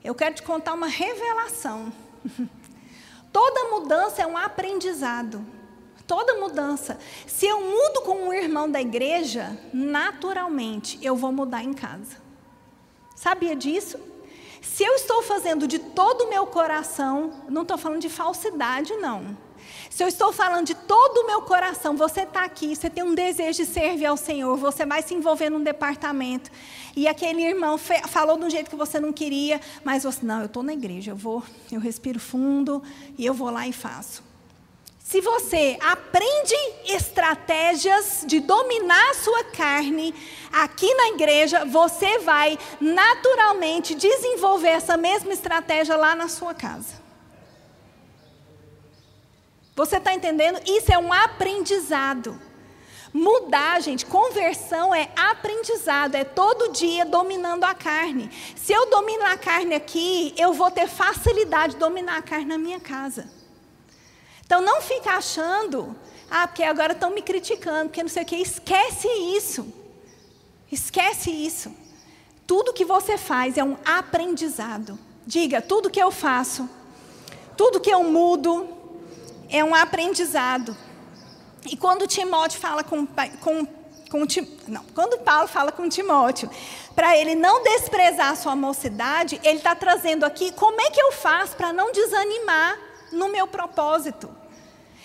[0.04, 1.94] Eu quero te contar uma revelação.
[3.32, 5.46] Toda mudança é um aprendizado
[6.10, 6.98] toda mudança.
[7.28, 12.18] Se eu mudo com um irmão da igreja, naturalmente eu vou mudar em casa.
[13.16, 14.00] Sabia disso?
[14.60, 19.38] Se eu estou fazendo de todo o meu coração, não estou falando de falsidade, não.
[19.88, 23.14] Se eu estou falando de todo o meu coração, você está aqui, você tem um
[23.14, 26.50] desejo de servir ao Senhor, você vai se envolver num departamento,
[26.96, 30.46] e aquele irmão falou de um jeito que você não queria, mas você, não, eu
[30.48, 32.82] estou na igreja, eu vou, eu respiro fundo
[33.18, 34.29] e eu vou lá e faço.
[35.10, 36.54] Se você aprende
[36.86, 40.14] estratégias de dominar a sua carne
[40.52, 47.02] aqui na igreja, você vai naturalmente desenvolver essa mesma estratégia lá na sua casa.
[49.76, 50.62] Você está entendendo?
[50.64, 52.40] Isso é um aprendizado.
[53.12, 58.30] Mudar, gente, conversão é aprendizado, é todo dia dominando a carne.
[58.56, 62.60] Se eu dominar a carne aqui, eu vou ter facilidade de dominar a carne na
[62.60, 63.39] minha casa.
[64.50, 65.96] Então não fica achando,
[66.28, 68.36] ah, porque agora estão me criticando, porque não sei o que.
[68.36, 69.72] Esquece isso.
[70.72, 71.72] Esquece isso.
[72.48, 74.98] Tudo que você faz é um aprendizado.
[75.24, 76.68] Diga, tudo que eu faço,
[77.56, 78.68] tudo que eu mudo,
[79.52, 80.76] é um aprendizado.
[81.68, 83.68] E quando Timóteo fala com, com,
[84.10, 84.26] com
[84.68, 86.50] não, quando Paulo fala com Timóteo,
[86.96, 91.56] para ele não desprezar sua mocidade, ele está trazendo aqui como é que eu faço
[91.56, 92.80] para não desanimar
[93.12, 94.39] no meu propósito.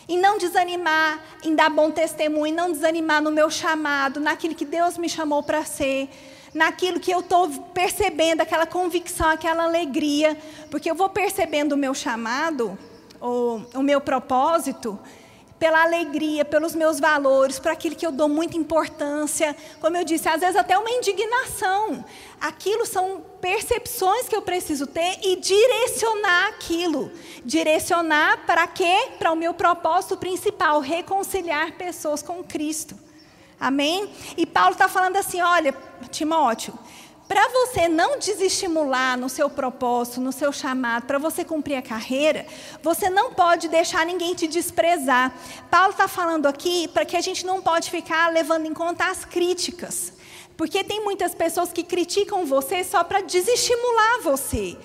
[0.08, 4.64] Em não desanimar, em dar bom testemunho, em não desanimar no meu chamado, naquilo que
[4.64, 6.08] Deus me chamou para ser,
[6.52, 10.36] naquilo que eu estou percebendo, aquela convicção, aquela alegria,
[10.70, 12.78] porque eu vou percebendo o meu chamado,
[13.20, 14.98] o, o meu propósito,
[15.64, 19.56] pela alegria, pelos meus valores, por aquilo que eu dou muita importância.
[19.80, 22.04] Como eu disse, às vezes até uma indignação.
[22.38, 27.10] Aquilo são percepções que eu preciso ter e direcionar aquilo.
[27.42, 29.12] Direcionar para quê?
[29.18, 32.94] Para o meu propósito principal, reconciliar pessoas com Cristo.
[33.58, 34.12] Amém?
[34.36, 35.74] E Paulo está falando assim: olha,
[36.10, 36.78] Timóteo,
[37.26, 42.46] para você não desestimular no seu propósito, no seu chamado, para você cumprir a carreira,
[42.82, 45.34] você não pode deixar ninguém te desprezar.
[45.70, 49.24] Paulo está falando aqui para que a gente não pode ficar levando em conta as
[49.24, 50.12] críticas.
[50.56, 54.76] Porque tem muitas pessoas que criticam você só para desestimular você.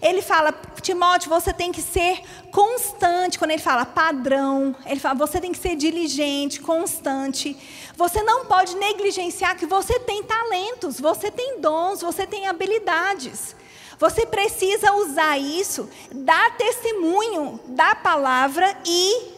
[0.00, 2.20] Ele fala, Timóteo, você tem que ser
[2.52, 3.38] constante.
[3.38, 7.56] Quando ele fala padrão, ele fala, você tem que ser diligente, constante.
[7.96, 13.56] Você não pode negligenciar que você tem talentos, você tem dons, você tem habilidades.
[13.98, 19.32] Você precisa usar isso, dar testemunho da palavra e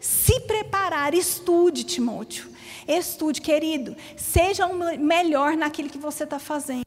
[0.00, 1.14] se preparar.
[1.14, 2.48] Estude, Timóteo.
[2.86, 3.96] Estude, querido.
[4.16, 6.83] Seja o melhor naquilo que você está fazendo.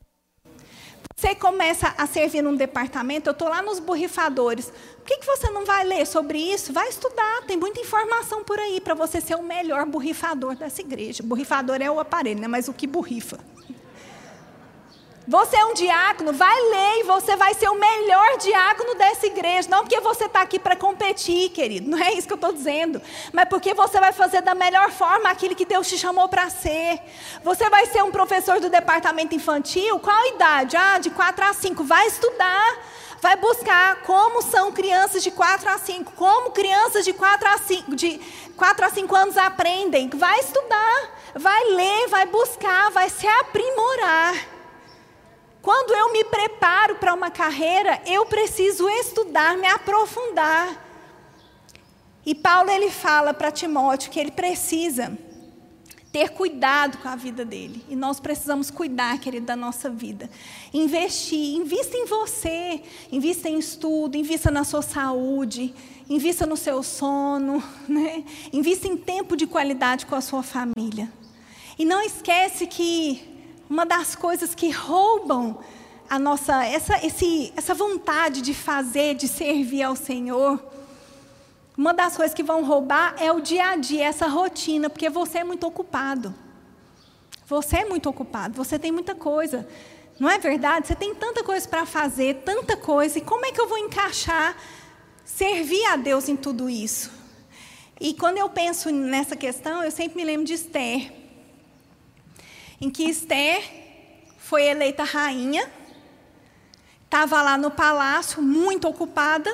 [1.19, 4.71] Você começa a servir num departamento, eu estou lá nos borrifadores.
[4.97, 6.71] Por que, que você não vai ler sobre isso?
[6.71, 11.23] Vai estudar, tem muita informação por aí para você ser o melhor borrifador dessa igreja.
[11.23, 12.47] Borrifador é o aparelho, né?
[12.47, 13.39] mas o que borrifa?
[15.27, 19.67] Você é um diácono, vai ler e você vai ser o melhor diácono dessa igreja.
[19.69, 21.89] Não porque você está aqui para competir, querido.
[21.89, 23.01] Não é isso que eu estou dizendo.
[23.33, 27.01] Mas porque você vai fazer da melhor forma aquilo que Deus te chamou para ser.
[27.43, 29.99] Você vai ser um professor do departamento infantil.
[29.99, 30.77] Qual a idade?
[30.77, 31.83] Ah, de 4 a 5.
[31.83, 32.77] Vai estudar.
[33.19, 36.13] Vai buscar como são crianças de 4 a 5.
[36.13, 38.21] Como crianças de 4 a 5, de
[38.55, 40.07] 4 a 5 anos aprendem.
[40.07, 41.09] Vai estudar.
[41.35, 44.56] Vai ler, vai buscar, vai se aprimorar.
[45.67, 50.81] Quando eu me preparo para uma carreira, eu preciso estudar, me aprofundar.
[52.25, 55.17] E Paulo ele fala para Timóteo que ele precisa
[56.09, 57.83] ter cuidado com a vida dele.
[57.89, 60.29] E nós precisamos cuidar, querido, da nossa vida.
[60.73, 65.75] Investir, invista em você, invista em estudo, invista na sua saúde,
[66.09, 68.23] invista no seu sono, né?
[68.53, 71.11] invista em tempo de qualidade com a sua família.
[71.77, 73.36] E não esquece que
[73.69, 75.59] uma das coisas que roubam
[76.09, 80.63] a nossa essa, esse, essa vontade de fazer, de servir ao Senhor,
[81.77, 85.39] uma das coisas que vão roubar é o dia a dia, essa rotina, porque você
[85.39, 86.33] é muito ocupado.
[87.45, 89.67] Você é muito ocupado, você tem muita coisa.
[90.19, 90.87] Não é verdade?
[90.87, 94.57] Você tem tanta coisa para fazer, tanta coisa, e como é que eu vou encaixar
[95.23, 97.11] servir a Deus em tudo isso?
[97.99, 101.11] E quando eu penso nessa questão, eu sempre me lembro de Esther
[102.79, 103.63] em que Esther
[104.37, 105.69] foi eleita rainha,
[107.03, 109.53] estava lá no palácio, muito ocupada,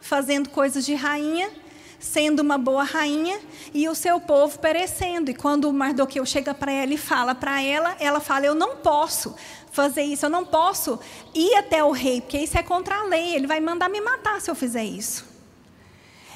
[0.00, 1.50] fazendo coisas de rainha,
[1.98, 3.38] sendo uma boa rainha,
[3.72, 5.30] e o seu povo perecendo.
[5.30, 8.76] E quando o Mardoqueu chega para ela e fala para ela, ela fala: Eu não
[8.76, 9.34] posso
[9.70, 11.00] fazer isso, eu não posso
[11.34, 14.40] ir até o rei, porque isso é contra a lei, ele vai mandar me matar
[14.40, 15.32] se eu fizer isso.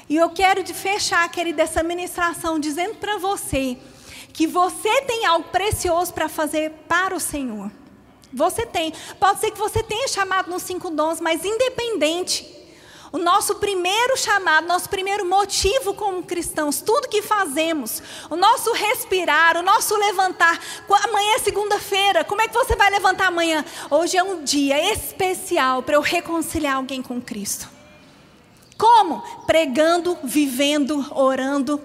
[0.09, 3.77] E eu quero de fechar, querida, essa ministração dizendo para você
[4.37, 7.71] que você tem algo precioso para fazer para o Senhor.
[8.31, 8.93] Você tem.
[9.19, 12.47] Pode ser que você tenha chamado nos cinco dons, mas independente.
[13.11, 19.57] O nosso primeiro chamado, nosso primeiro motivo como cristãos, tudo que fazemos, o nosso respirar,
[19.57, 20.61] o nosso levantar.
[21.05, 23.65] Amanhã é segunda-feira, como é que você vai levantar amanhã?
[23.89, 27.67] Hoje é um dia especial para eu reconciliar alguém com Cristo.
[28.77, 29.19] Como?
[29.47, 31.81] Pregando, vivendo, orando.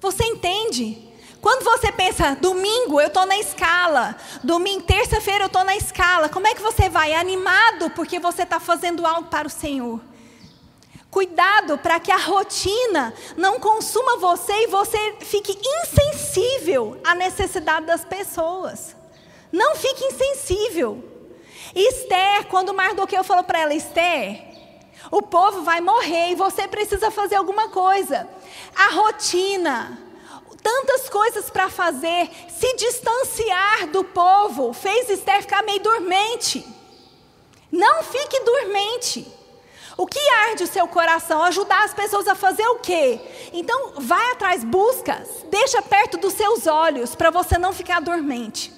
[0.00, 1.09] Você entende?
[1.40, 4.14] Quando você pensa, domingo eu estou na escala,
[4.44, 7.14] domingo, terça-feira eu estou na escala, como é que você vai?
[7.14, 10.00] Animado porque você está fazendo algo para o Senhor.
[11.10, 18.04] Cuidado para que a rotina não consuma você e você fique insensível à necessidade das
[18.04, 18.94] pessoas.
[19.50, 21.02] Não fique insensível.
[21.74, 24.40] Esther, quando Mardoqueu falou para ela, Esther,
[25.10, 28.28] o povo vai morrer e você precisa fazer alguma coisa.
[28.76, 29.98] A rotina,
[30.62, 36.64] tantas coisas para fazer, se distanciar do povo, fez Esther ficar meio dormente.
[37.70, 39.26] Não fique dormente.
[39.96, 41.42] O que arde o seu coração?
[41.44, 43.20] Ajudar as pessoas a fazer o quê?
[43.52, 48.72] Então, vai atrás, busca, deixa perto dos seus olhos, para você não ficar dormente.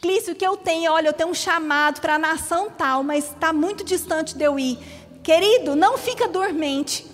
[0.00, 0.92] Clício, o que eu tenho?
[0.92, 4.58] Olha, eu tenho um chamado para a nação tal, mas está muito distante de eu
[4.58, 4.78] ir.
[5.22, 7.13] Querido, não fica dormente.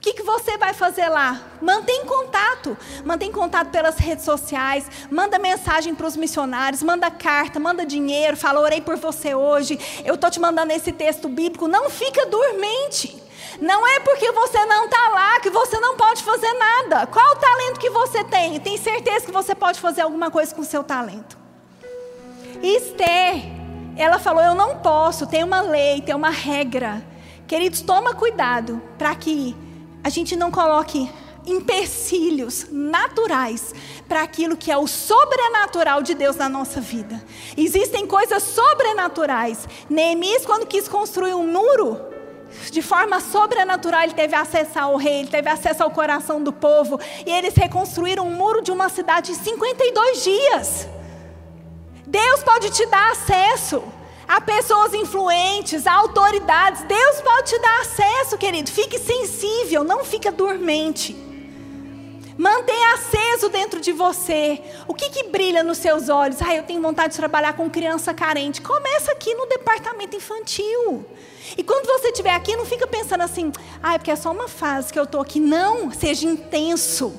[0.00, 1.38] O que, que você vai fazer lá?
[1.60, 2.74] Mantém contato.
[3.04, 4.86] Mantém contato pelas redes sociais.
[5.10, 6.82] Manda mensagem para os missionários.
[6.82, 8.34] Manda carta, manda dinheiro.
[8.34, 9.78] Fala, orei por você hoje.
[10.02, 11.68] Eu estou te mandando esse texto bíblico.
[11.68, 13.22] Não fica dormente.
[13.60, 17.06] Não é porque você não está lá que você não pode fazer nada.
[17.06, 18.58] Qual o talento que você tem?
[18.58, 21.36] Tem certeza que você pode fazer alguma coisa com o seu talento.
[22.62, 23.42] Esther,
[23.98, 25.26] ela falou: Eu não posso.
[25.26, 27.06] Tem uma lei, tem uma regra.
[27.46, 29.54] Queridos, toma cuidado para que
[30.02, 31.10] a gente não coloque
[31.46, 33.74] empecilhos naturais
[34.08, 37.22] para aquilo que é o sobrenatural de Deus na nossa vida.
[37.56, 39.66] Existem coisas sobrenaturais.
[39.88, 42.00] Neemias, quando quis construir um muro,
[42.70, 47.00] de forma sobrenatural, ele teve acesso ao rei, ele teve acesso ao coração do povo,
[47.24, 50.88] e eles reconstruíram um muro de uma cidade em 52 dias.
[52.06, 53.82] Deus pode te dar acesso
[54.30, 56.84] a pessoas influentes, a autoridades.
[56.84, 58.70] Deus pode te dar acesso, querido.
[58.70, 61.16] Fique sensível, não fica dormente.
[62.38, 64.62] Mantenha aceso dentro de você.
[64.86, 66.40] O que, que brilha nos seus olhos?
[66.40, 68.62] Ah, eu tenho vontade de trabalhar com criança carente.
[68.62, 71.04] Começa aqui no departamento infantil.
[71.58, 73.50] E quando você estiver aqui, não fica pensando assim,
[73.82, 75.40] ah, é porque é só uma fase que eu estou aqui.
[75.40, 77.12] Não, seja intenso.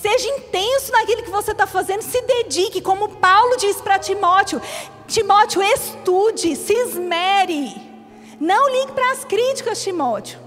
[0.00, 4.58] Seja intenso naquilo que você está fazendo, se dedique, como Paulo diz para Timóteo.
[5.10, 7.74] Timóteo, estude, se esmere.
[8.38, 10.38] Não ligue para as críticas, Timóteo.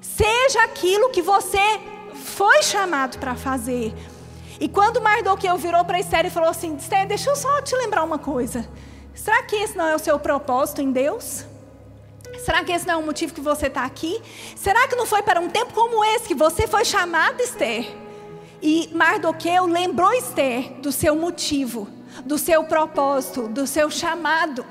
[0.00, 1.80] Seja aquilo que você
[2.14, 3.92] foi chamado para fazer.
[4.60, 8.04] E quando Mardoqueu virou para Esther e falou assim: Esther, deixa eu só te lembrar
[8.04, 8.68] uma coisa.
[9.14, 11.44] Será que esse não é o seu propósito em Deus?
[12.38, 14.22] Será que esse não é o motivo que você está aqui?
[14.54, 17.84] Será que não foi para um tempo como esse que você foi chamada, Esther?
[18.62, 21.88] E Mardoqueu lembrou Esther do seu motivo,
[22.24, 24.64] do seu propósito, do seu chamado.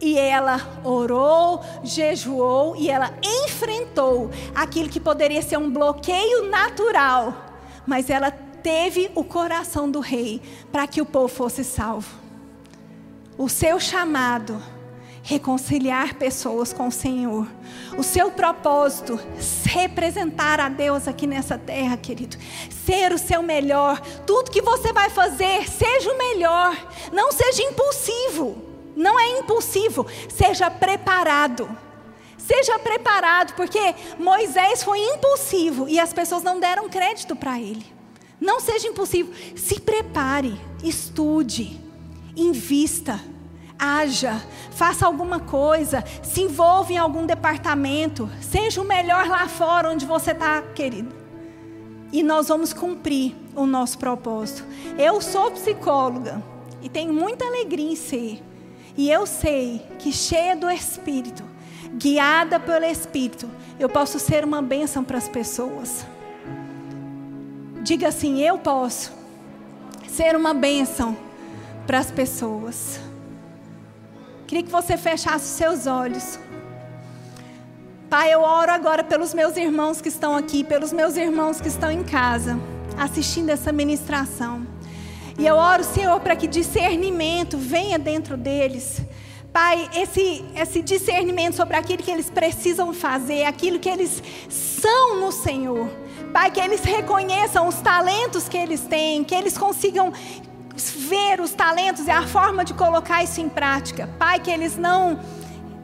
[0.00, 3.12] E ela orou, jejuou e ela
[3.44, 7.34] enfrentou aquilo que poderia ser um bloqueio natural,
[7.86, 10.40] mas ela teve o coração do rei
[10.72, 12.18] para que o povo fosse salvo.
[13.36, 14.62] O seu chamado
[15.22, 17.46] reconciliar pessoas com o Senhor.
[17.96, 19.18] O seu propósito,
[19.64, 22.36] representar a Deus aqui nessa terra, querido.
[22.84, 24.00] Ser o seu melhor.
[24.26, 26.76] Tudo que você vai fazer, seja o melhor.
[27.12, 28.62] Não seja impulsivo.
[28.96, 30.06] Não é impulsivo.
[30.28, 31.68] Seja preparado.
[32.38, 37.86] Seja preparado, porque Moisés foi impulsivo e as pessoas não deram crédito para ele.
[38.40, 39.32] Não seja impulsivo.
[39.54, 41.78] Se prepare, estude,
[42.34, 43.20] invista
[43.80, 50.04] haja, faça alguma coisa, se envolva em algum departamento, seja o melhor lá fora onde
[50.04, 51.14] você está, querido.
[52.12, 54.64] E nós vamos cumprir o nosso propósito.
[54.98, 56.42] Eu sou psicóloga
[56.82, 58.42] e tenho muita alegria em ser.
[58.96, 61.42] E eu sei que cheia do Espírito,
[61.94, 66.04] guiada pelo Espírito, eu posso ser uma bênção para as pessoas.
[67.82, 69.12] Diga assim: eu posso
[70.08, 71.16] ser uma bênção
[71.86, 73.00] para as pessoas.
[74.50, 76.36] Queria que você fechasse os seus olhos.
[78.08, 81.88] Pai, eu oro agora pelos meus irmãos que estão aqui, pelos meus irmãos que estão
[81.88, 82.58] em casa,
[82.98, 84.66] assistindo essa ministração.
[85.38, 89.00] E eu oro, Senhor, para que discernimento venha dentro deles.
[89.52, 95.30] Pai, esse, esse discernimento sobre aquilo que eles precisam fazer, aquilo que eles são no
[95.30, 95.88] Senhor.
[96.32, 100.12] Pai, que eles reconheçam os talentos que eles têm, que eles consigam
[100.88, 104.08] ver os talentos e a forma de colocar isso em prática.
[104.18, 105.18] Pai, que eles não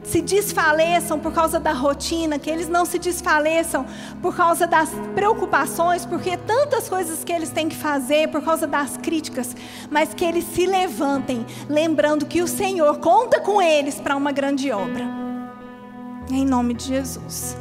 [0.07, 3.85] se desfaleçam por causa da rotina, que eles não se desfaleçam
[4.21, 8.95] por causa das preocupações, porque tantas coisas que eles têm que fazer por causa das
[8.95, 9.53] críticas,
[9.91, 14.71] mas que eles se levantem, lembrando que o Senhor conta com eles para uma grande
[14.71, 15.05] obra.
[16.31, 17.57] Em nome de Jesus.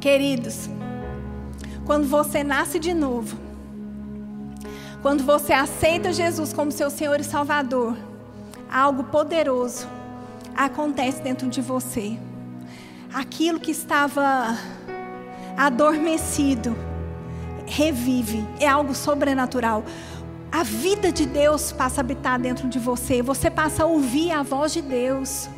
[0.00, 0.68] Queridos,
[1.84, 3.41] quando você nasce de novo,
[5.02, 7.96] quando você aceita Jesus como seu Senhor e Salvador,
[8.70, 9.88] algo poderoso
[10.56, 12.16] acontece dentro de você.
[13.12, 14.56] Aquilo que estava
[15.56, 16.76] adormecido
[17.66, 19.84] revive, é algo sobrenatural.
[20.52, 24.42] A vida de Deus passa a habitar dentro de você, você passa a ouvir a
[24.42, 25.48] voz de Deus.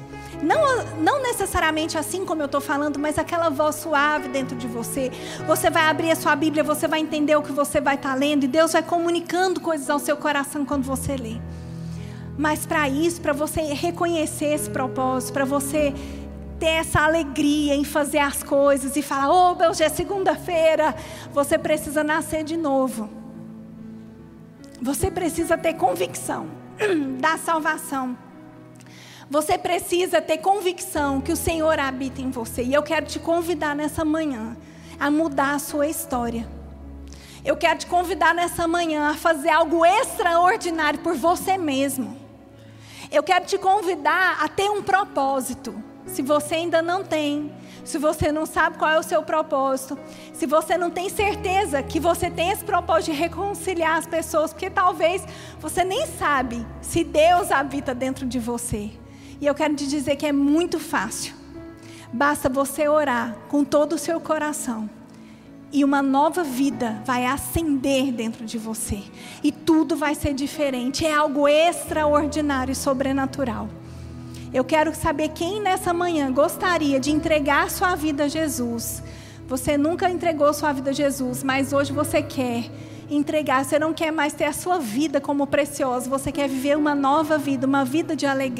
[0.42, 5.10] Não, não necessariamente assim como eu estou falando, mas aquela voz suave dentro de você.
[5.46, 8.14] Você vai abrir a sua Bíblia, você vai entender o que você vai estar tá
[8.14, 11.36] lendo, e Deus vai comunicando coisas ao seu coração quando você lê.
[12.36, 15.94] Mas para isso, para você reconhecer esse propósito, para você
[16.58, 20.94] ter essa alegria em fazer as coisas e falar: Oh, hoje é segunda-feira,
[21.32, 23.08] você precisa nascer de novo.
[24.82, 26.48] Você precisa ter convicção
[27.20, 28.23] da salvação.
[29.30, 32.62] Você precisa ter convicção que o Senhor habita em você.
[32.62, 34.56] E eu quero te convidar nessa manhã
[35.00, 36.46] a mudar a sua história.
[37.44, 42.16] Eu quero te convidar nessa manhã a fazer algo extraordinário por você mesmo.
[43.10, 45.74] Eu quero te convidar a ter um propósito.
[46.06, 47.52] Se você ainda não tem,
[47.82, 49.98] se você não sabe qual é o seu propósito,
[50.34, 54.68] se você não tem certeza que você tem esse propósito de reconciliar as pessoas, porque
[54.68, 55.22] talvez
[55.58, 58.90] você nem sabe se Deus habita dentro de você.
[59.44, 61.34] E eu quero te dizer que é muito fácil.
[62.10, 64.88] Basta você orar com todo o seu coração.
[65.70, 69.02] E uma nova vida vai acender dentro de você.
[69.42, 71.04] E tudo vai ser diferente.
[71.04, 73.68] É algo extraordinário e sobrenatural.
[74.50, 79.02] Eu quero saber quem nessa manhã gostaria de entregar sua vida a Jesus.
[79.46, 82.70] Você nunca entregou sua vida a Jesus, mas hoje você quer.
[83.10, 83.64] entregar.
[83.64, 86.08] Você não quer mais ter a sua vida como preciosa.
[86.08, 88.54] Você quer viver uma nova vida, uma vida de alegria.